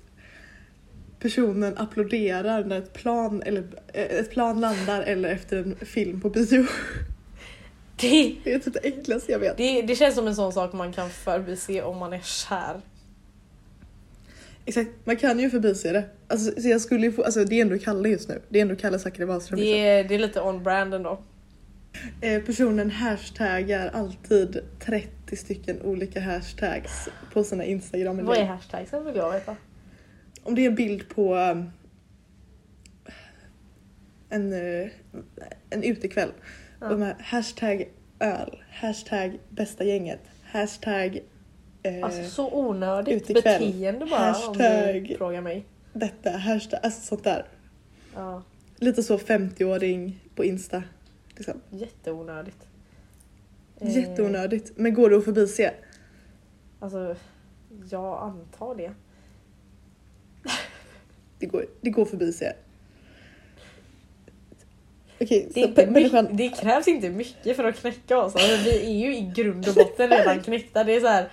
Personen 1.18 1.78
applåderar 1.78 2.64
när 2.64 2.78
ett 2.78 2.92
plan, 2.92 3.42
eller, 3.42 3.64
eh, 3.92 4.02
ett 4.02 4.30
plan 4.30 4.60
landar 4.60 5.02
eller 5.02 5.28
efter 5.28 5.56
en 5.56 5.76
film 5.76 6.20
på 6.20 6.30
bio. 6.30 6.66
Det, 8.00 8.36
Det 8.44 8.52
är 8.52 8.58
typ 8.58 8.74
det 8.74 8.88
äckligaste 8.88 9.32
jag 9.32 9.38
vet. 9.38 9.56
det, 9.56 9.82
det 9.82 9.96
känns 9.96 10.14
som 10.14 10.26
en 10.26 10.36
sån 10.36 10.52
sak 10.52 10.72
man 10.72 10.92
kan 10.92 11.10
förbise 11.10 11.82
om 11.82 11.98
man 11.98 12.12
är 12.12 12.20
kär. 12.20 12.80
Exakt, 14.64 14.90
man 15.04 15.16
kan 15.16 15.38
ju 15.38 15.50
förbise 15.50 15.92
det. 15.92 16.04
Alltså, 16.28 16.60
så 16.60 16.68
jag 16.68 16.80
skulle 16.80 17.06
ju 17.06 17.12
få, 17.12 17.22
alltså, 17.22 17.44
det 17.44 17.54
är 17.56 17.62
ändå 17.62 17.78
Kalle 17.78 18.08
just 18.08 18.28
nu. 18.28 18.42
Det 18.48 18.58
är 18.58 18.62
ändå 18.62 18.76
Kalle 18.76 18.98
Zackari 18.98 19.24
Wahlström. 19.24 19.58
Det 19.58 19.64
liksom. 19.64 19.80
är, 19.80 20.04
det 20.04 20.14
är 20.14 20.18
lite 20.18 20.40
on 20.40 20.62
brand 20.62 20.94
ändå. 20.94 21.22
Eh, 22.20 22.42
personen 22.42 22.90
hashtaggar 22.90 23.90
alltid 23.94 24.60
30 24.80 25.36
stycken 25.36 25.82
olika 25.82 26.20
hashtags 26.20 27.08
på 27.32 27.44
sina 27.44 27.64
Instagram. 27.64 28.26
Vad 28.26 28.38
är 28.38 28.44
hashtagsen 28.44 29.04
vill 29.04 29.16
jag 29.16 29.32
veta. 29.32 29.56
Om 30.42 30.54
det 30.54 30.62
är 30.62 30.66
en 30.66 30.74
bild 30.74 31.08
på 31.08 31.34
um, 31.34 31.70
en, 34.28 34.52
uh, 34.52 34.88
en 35.70 35.82
utekväll. 35.82 36.30
Ja. 36.80 36.88
De 36.88 37.02
här 37.02 37.16
hashtag 37.20 37.88
öl, 38.20 38.62
hashtag 38.70 39.38
bästa 39.48 39.84
gänget, 39.84 40.20
hashtag 40.44 41.20
eh, 41.82 42.04
Alltså 42.04 42.24
så 42.24 42.52
onödigt 42.52 43.30
utekväll. 43.30 43.60
beteende 43.72 44.06
bara 44.06 44.34
om 44.46 44.56
du 44.58 44.64
Hashtag. 44.64 45.14
frågar 45.18 45.40
mig. 45.40 45.64
detta, 45.92 46.30
hashtag, 46.30 46.80
alltså 46.82 47.00
sånt 47.00 47.24
där. 47.24 47.44
Ja, 48.14 48.42
Lite 48.76 49.02
så 49.02 49.18
50-åring 49.18 50.20
på 50.34 50.44
Insta. 50.44 50.82
Liksom. 51.36 51.60
jätteonödigt. 51.70 52.66
Eh, 53.80 53.96
Jätteonödigt. 53.96 54.72
Men 54.76 54.94
går 54.94 55.10
det 55.10 55.16
att 55.16 55.24
förbise? 55.24 55.74
Alltså, 56.80 57.16
jag 57.90 58.18
antar 58.22 58.74
det. 58.74 58.92
Det 61.38 61.46
går, 61.46 61.66
det 61.80 61.90
går 61.90 62.02
att 62.02 62.10
förbise. 62.10 62.56
Okej, 65.20 65.48
Det, 65.54 65.84
så 65.84 65.90
människan... 65.90 66.28
det 66.30 66.48
krävs 66.48 66.88
inte 66.88 67.08
mycket 67.10 67.56
för 67.56 67.64
att 67.64 67.80
knäcka 67.80 68.18
oss. 68.18 68.34
Alltså, 68.34 68.56
vi 68.64 68.84
är 68.86 69.06
ju 69.08 69.16
i 69.16 69.20
grund 69.36 69.68
och 69.68 69.74
botten 69.74 70.10
redan 70.10 70.40
knäckta. 70.42 70.84
Det 70.84 70.96
är 70.96 71.00
så 71.00 71.06
här, 71.06 71.28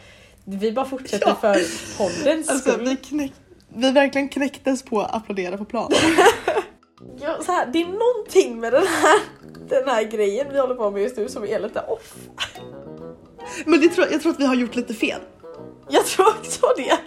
vi 0.46 0.72
bara 0.72 0.86
fortsätter 0.86 1.28
Ja. 1.28 1.36
för 1.36 1.54
poddens 1.98 2.50
Alltså 2.50 2.72
skull. 2.72 2.86
vi, 2.86 2.96
knäck, 2.96 3.32
vi 3.76 3.92
verkligen 3.92 4.30
knäcktes 4.30 4.84
på 4.84 5.02
att 5.02 5.16
applådera 5.16 5.58
på 5.58 5.66
plan. 5.66 5.92
Ja, 7.22 7.38
så 7.46 7.52
här, 7.52 7.66
det 7.66 7.82
är 7.82 7.86
någonting 7.86 8.60
med 8.60 8.74
den 8.74 8.88
här, 8.88 9.20
den 9.70 9.88
här 9.90 10.04
grejen 10.04 10.48
vi 10.52 10.60
håller 10.60 10.76
på 10.76 10.92
med 10.92 11.02
just 11.02 11.18
nu 11.18 11.30
som 11.30 11.44
är 11.44 11.60
lite 11.60 11.82
off. 11.82 12.16
Men 13.66 13.82
det 13.82 13.88
tror, 13.90 14.08
jag 14.12 14.22
tror 14.22 14.32
att 14.32 14.40
vi 14.40 14.46
har 14.46 14.56
gjort 14.56 14.76
lite 14.76 14.94
fel. 14.94 15.20
Jag 15.90 16.06
tror 16.06 16.28
också 16.28 16.66
det. 16.78 16.98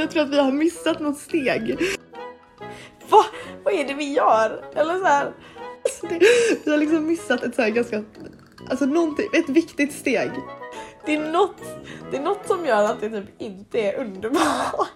Jag 0.00 0.10
tror 0.10 0.22
att 0.22 0.30
vi 0.30 0.38
har 0.40 0.52
missat 0.52 1.00
något 1.00 1.18
steg. 1.18 1.76
Va? 3.10 3.24
Vad 3.64 3.74
är 3.74 3.84
det 3.84 3.94
vi 3.94 4.12
gör? 4.12 4.64
Eller 4.74 4.98
så 4.98 5.04
här, 5.04 5.32
Alltså 5.86 6.06
det, 6.08 6.18
vi 6.64 6.70
har 6.70 6.78
liksom 6.78 7.06
missat 7.06 7.42
ett 7.42 7.54
så 7.54 7.62
här 7.62 7.70
ganska, 7.70 8.04
alltså 8.68 8.86
någonting, 8.86 9.26
ett 9.32 9.48
viktigt 9.48 9.92
steg. 9.92 10.30
det, 11.06 11.14
är 11.14 11.32
något, 11.32 11.62
det 12.10 12.16
är 12.16 12.22
något 12.22 12.46
som 12.46 12.66
gör 12.66 12.84
att 12.84 13.00
det 13.00 13.10
typ 13.10 13.24
inte 13.38 13.80
är 13.80 14.00
underbart. 14.00 14.90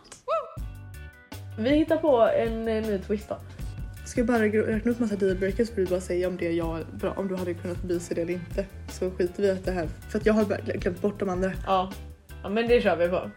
Vi 1.58 1.70
hittar 1.70 1.96
på 1.96 2.30
en 2.36 2.68
eh, 2.68 2.86
ny 2.86 2.98
twist 2.98 3.28
då. 3.28 3.36
Ska 4.06 4.20
jag 4.20 4.28
bara 4.28 4.42
räkna 4.42 4.90
upp 4.90 4.98
massa 4.98 5.16
dealbreakers 5.16 5.70
för 5.70 5.76
du 5.76 5.86
bara 5.86 6.00
säga 6.00 6.28
om 6.28 6.36
det 6.36 6.46
är 6.46 6.52
jag 6.52 6.86
bra, 6.92 7.12
om 7.16 7.28
du 7.28 7.36
hade 7.36 7.54
kunnat 7.54 7.78
förbise 7.78 8.14
det 8.14 8.22
eller 8.22 8.32
inte. 8.32 8.66
Så 8.92 9.10
skiter 9.10 9.42
vi 9.42 9.48
i 9.48 9.50
att 9.50 9.64
det 9.64 9.72
här, 9.72 9.88
för 10.10 10.18
att 10.18 10.26
jag 10.26 10.34
har 10.34 10.44
bara 10.44 10.58
glömt 10.58 11.02
bort 11.02 11.20
de 11.20 11.28
andra. 11.28 11.52
Ja. 11.66 11.92
ja, 12.42 12.48
men 12.48 12.68
det 12.68 12.82
kör 12.82 12.96
vi 12.96 13.08
på. 13.08 13.30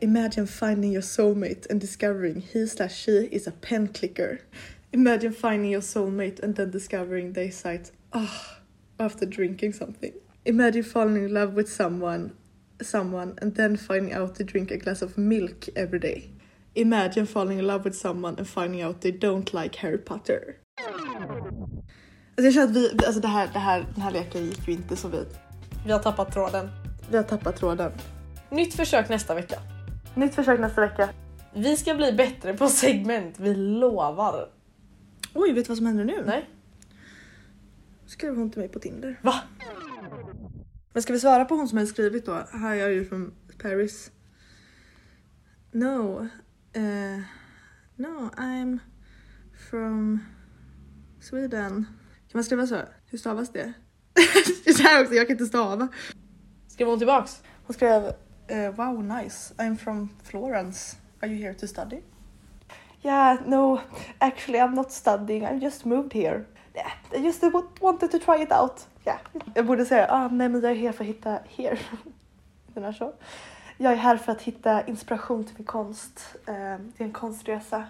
Imagine 0.00 0.46
finding 0.46 0.92
your 0.92 1.02
soulmate 1.02 1.70
and 1.70 1.80
discovering 1.80 2.46
he 2.52 2.66
slash 2.66 2.88
she 2.88 3.28
is 3.30 3.48
a 3.48 3.52
pen 3.60 3.88
clicker. 3.88 4.38
Imagine 4.92 5.32
finding 5.32 5.70
your 5.70 5.82
soulmate 5.82 6.40
and 6.42 6.56
then 6.56 6.70
discovering 6.70 7.32
they 7.32 7.50
cite 7.50 7.90
ah 8.12 8.58
after 8.98 9.26
drinking 9.26 9.72
something. 9.72 10.12
Imagine 10.44 10.82
falling 10.82 11.24
in 11.24 11.34
love 11.34 11.54
with 11.54 11.68
someone 11.68 12.30
someone 12.82 13.34
and 13.42 13.54
then 13.56 13.76
finding 13.76 14.12
out 14.14 14.34
they 14.34 14.44
drink 14.44 14.70
a 14.70 14.76
glass 14.76 15.02
of 15.02 15.18
milk 15.18 15.68
every 15.76 15.98
day. 15.98 16.30
Imagine 16.74 17.26
falling 17.26 17.58
in 17.58 17.66
love 17.66 17.84
with 17.84 17.94
someone 17.96 18.34
and 18.38 18.46
finding 18.48 18.82
out 18.82 19.00
they 19.00 19.12
don't 19.12 19.52
like 19.54 19.76
Harry 19.76 19.98
Potter. 19.98 20.56
Alltså 22.36 22.44
jag 22.44 22.54
känner 22.54 22.66
att 22.66 22.76
vi, 22.76 23.06
alltså 23.06 23.20
det 23.20 23.28
här, 23.28 23.48
det 23.52 23.58
här, 23.58 23.86
den 23.94 24.02
här 24.02 24.10
leken 24.10 24.44
gick 24.46 24.68
ju 24.68 24.74
inte 24.74 24.96
så 24.96 25.08
vi, 25.08 25.24
Vi 25.86 25.92
har 25.92 25.98
tappat 25.98 26.32
tråden. 26.32 26.68
vi 27.10 27.16
har 27.16 27.24
tappat 27.24 27.56
tråden. 27.56 27.92
Nytt 28.50 28.74
försök 28.74 29.08
nästa 29.08 29.34
vecka. 29.34 29.58
Nytt 30.14 30.34
försök 30.34 30.60
nästa 30.60 30.80
vecka. 30.80 31.08
Vi 31.54 31.76
ska 31.76 31.94
bli 31.94 32.12
bättre 32.12 32.54
på 32.54 32.68
segment, 32.68 33.34
vi 33.38 33.54
lovar. 33.54 34.48
Oj, 35.34 35.52
vet 35.52 35.64
du 35.64 35.68
vad 35.68 35.76
som 35.76 35.86
händer 35.86 36.04
nu? 36.04 36.24
Nej? 36.26 36.50
skrev 38.10 38.36
hon 38.36 38.50
till 38.50 38.60
mig 38.60 38.68
på 38.68 38.78
Tinder. 38.78 39.20
Va? 39.22 39.34
Men 40.92 41.02
ska 41.02 41.12
vi 41.12 41.20
svara 41.20 41.44
på 41.44 41.54
hon 41.54 41.68
som 41.68 41.78
har 41.78 41.86
skrivit 41.86 42.26
då? 42.26 42.34
Hi, 42.34 42.82
are 42.82 42.92
you 42.92 43.04
from 43.04 43.32
Paris? 43.62 44.10
No. 45.72 46.28
Uh, 46.76 47.20
no, 47.96 48.30
I'm 48.36 48.78
from 49.70 50.20
Sweden. 51.20 51.86
Kan 52.28 52.38
man 52.38 52.44
skriva 52.44 52.66
så? 52.66 52.80
Hur 53.06 53.18
stavas 53.18 53.52
det? 53.52 53.72
det 54.64 54.82
här 54.82 55.02
också, 55.02 55.14
jag 55.14 55.26
kan 55.26 55.34
inte 55.34 55.46
stava. 55.46 55.88
Skrev 56.68 56.88
hon 56.88 56.98
tillbaks? 56.98 57.42
Hon 57.66 57.74
skrev 57.74 58.12
eh, 58.46 58.74
Wow, 58.74 59.04
nice. 59.04 59.54
I'm 59.56 59.76
from 59.76 60.08
Florence. 60.22 60.96
Are 61.20 61.28
you 61.28 61.38
here 61.42 61.54
to 61.54 61.66
study? 61.66 62.02
Yeah, 63.02 63.36
no, 63.46 63.80
actually 64.18 64.58
I'm 64.58 64.74
not 64.74 64.92
studying. 64.92 65.44
I 65.44 65.58
just 65.64 65.84
moved 65.84 66.12
here. 66.12 66.44
Yeah, 66.74 66.92
I 67.14 67.24
just 67.26 67.42
wa- 67.42 67.62
wanted 67.80 68.10
to 68.10 68.18
try 68.18 68.42
it 68.42 68.52
out. 68.52 68.86
Yeah. 69.06 69.18
Jag 69.54 69.66
borde 69.66 69.84
säga, 69.84 70.06
ah, 70.10 70.28
nej 70.28 70.48
men 70.48 70.60
jag 70.60 70.70
är 70.72 70.76
här 70.76 70.92
för 70.92 71.04
att 71.04 71.10
hitta 71.10 71.38
here. 71.56 71.78
Den 72.74 72.84
är 72.84 72.92
så. 72.92 73.12
Jag 73.76 73.92
är 73.92 73.96
här 73.96 74.16
för 74.16 74.32
att 74.32 74.42
hitta 74.42 74.86
inspiration 74.86 75.44
till 75.44 75.54
min 75.58 75.66
konst. 75.66 76.36
Det 76.44 76.52
är 76.52 77.04
en 77.04 77.12
konstresa. 77.12 77.84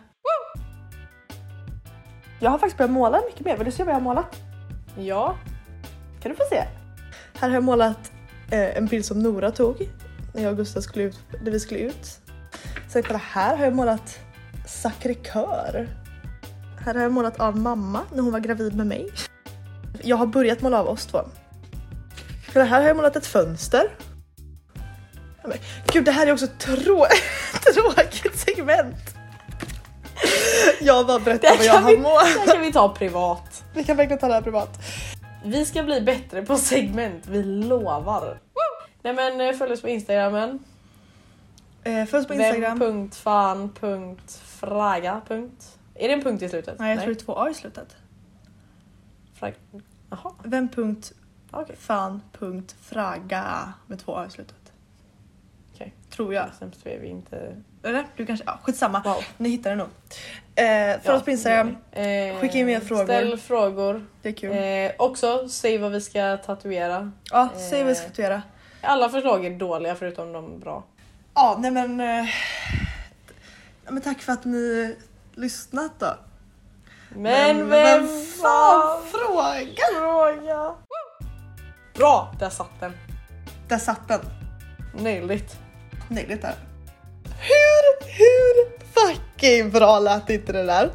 Jag 2.41 2.51
har 2.51 2.59
faktiskt 2.59 2.79
börjat 2.79 2.91
måla 2.91 3.21
mycket 3.27 3.45
mer. 3.47 3.57
Vill 3.57 3.65
du 3.65 3.73
se 3.73 3.83
vad 3.85 3.91
jag 3.91 3.97
har 3.97 4.03
målat? 4.03 4.37
Ja. 4.99 5.37
Kan 6.23 6.31
du 6.31 6.37
få 6.37 6.43
se? 6.51 6.65
Här 7.35 7.49
har 7.49 7.55
jag 7.55 7.65
målat 7.65 8.13
eh, 8.51 8.77
en 8.77 8.87
bild 8.87 9.05
som 9.05 9.23
Nora 9.23 9.51
tog 9.51 9.89
när 10.35 10.43
jag 10.43 10.51
och 10.51 10.57
Gustav 10.57 10.81
skulle 10.81 11.05
ut, 11.05 11.19
när 11.45 11.51
vi 11.51 11.61
skulle 11.61 11.81
ut. 11.81 12.21
Sen 12.89 13.03
kolla 13.03 13.19
här 13.19 13.57
har 13.57 13.65
jag 13.65 13.75
målat 13.75 14.19
Sacré 14.71 15.15
Coeur. 15.15 15.89
Här 16.85 16.95
har 16.95 17.03
jag 17.03 17.13
målat 17.13 17.41
av 17.41 17.57
mamma 17.57 18.01
när 18.15 18.23
hon 18.23 18.33
var 18.33 18.41
gravid 18.41 18.77
med 18.77 18.87
mig. 18.87 19.11
Jag 20.03 20.17
har 20.17 20.27
börjat 20.27 20.63
måla 20.63 20.81
av 20.81 20.89
oss 20.89 21.07
två. 21.07 21.21
Kolla 22.53 22.65
här 22.65 22.81
har 22.81 22.89
jag 22.89 22.97
målat 22.97 23.17
ett 23.17 23.27
fönster. 23.27 23.91
Men, 25.43 25.59
Gud 25.93 26.05
det 26.05 26.13
här 26.13 26.27
är 26.27 26.33
också 26.33 26.47
trå 26.59 27.07
tråkigt 27.75 28.39
segment. 28.39 28.97
Jag 30.81 31.07
bara 31.07 31.19
berättar 31.19 31.57
vad 31.57 31.67
jag 31.67 31.75
har 31.75 31.97
målat. 31.97 32.25
Det 32.35 32.41
här 32.41 32.55
kan 32.55 32.61
vi 32.61 32.73
ta 32.73 32.89
privat. 32.95 33.65
Vi 33.75 33.85
kan 33.85 33.97
verkligen 33.97 34.19
ta 34.19 34.29
det 34.29 34.35
här 34.35 34.43
privat. 34.43 34.79
Vi 35.45 35.65
ska 35.65 35.83
bli 35.83 36.01
bättre 36.01 36.43
på 36.43 36.57
segment, 36.57 37.27
vi 37.27 37.43
lovar. 37.43 38.39
Nej 39.03 39.15
men 39.15 39.41
eh, 39.41 39.53
följ 39.53 39.73
oss 39.73 39.83
på 39.83 39.89
instagramen. 39.89 40.59
Eh, 41.85 42.07
Följ 42.07 42.21
oss 42.21 42.27
på 42.27 42.35
Instagram. 42.35 42.79
Punkt. 42.79 43.15
Är 45.95 46.09
det 46.09 46.15
en 46.15 46.23
punkt 46.23 46.43
i 46.43 46.49
slutet? 46.49 46.79
Nej 46.79 46.91
jag 46.91 47.05
tror 47.05 47.15
det 47.15 47.21
är 47.21 47.25
två 47.25 47.39
A 47.39 47.51
i 47.51 47.55
slutet. 47.55 47.97
Frag... 49.35 49.55
Jaha, 50.11 50.33
med 53.87 53.99
två 53.99 54.17
A 54.17 54.27
i 54.27 54.31
slutet. 54.31 54.73
Okej. 55.75 55.95
Tror 56.11 56.35
jag. 56.35 56.47
sämst 56.59 56.87
är 56.87 56.99
vi 56.99 57.09
inte. 57.09 57.57
Eller? 57.83 58.07
Du 58.17 58.27
kanske, 58.27 58.45
ja 58.47 58.59
skitsamma. 58.63 59.03
Wow. 59.05 59.25
Ni 59.37 59.49
hittar 59.49 59.71
det 59.71 59.77
nog. 59.77 59.89
Eh, 60.55 61.01
följ 61.03 61.17
oss 61.17 61.25
på 61.25 61.31
Instagram. 61.31 61.77
Eh, 61.93 62.37
Skicka 62.37 62.59
in 62.59 62.67
mer 62.67 62.81
frågor. 62.81 63.05
Ställ 63.05 63.39
frågor. 63.39 64.07
Det 64.23 64.29
är 64.29 64.33
kul. 64.33 64.57
Eh, 64.57 64.93
också, 64.99 65.49
säg 65.49 65.79
vad 65.79 65.93
vi 65.93 66.01
ska 66.01 66.37
tatuera. 66.37 67.13
ja, 67.31 67.49
säg 67.71 67.79
vad 67.79 67.89
vi 67.89 67.95
ska 67.95 68.07
eh, 68.07 68.31
göra. 68.31 68.43
Alla 68.83 69.09
förslag 69.09 69.45
är 69.45 69.51
dåliga 69.51 69.95
förutom 69.95 70.33
de 70.33 70.61
bra. 70.61 70.85
Ja, 71.35 71.57
nej 71.61 71.71
men... 71.71 72.01
Eh, 72.01 72.27
men 73.89 74.03
tack 74.03 74.21
för 74.23 74.33
att 74.33 74.45
ni 74.45 74.97
lyssnat 75.35 75.93
då. 75.99 76.17
Men, 77.09 77.69
vem 77.69 78.09
fan 78.43 79.03
frågar? 79.07 80.01
fråga? 80.01 80.75
Bra, 81.95 82.35
där 82.39 82.51
satt 82.51 82.81
den. 82.81 82.93
Där 83.69 83.79
satt 83.79 84.09
den. 84.09 84.21
Nailed 84.95 85.39
it. 85.39 85.57
Negligt 86.09 86.43
där. 86.43 86.55
Hur, 87.25 88.07
hur 88.19 88.79
fucking 88.93 89.71
bra 89.71 89.99
lät 89.99 90.31
inte 90.31 90.53
det 90.53 90.65
där? 90.65 90.91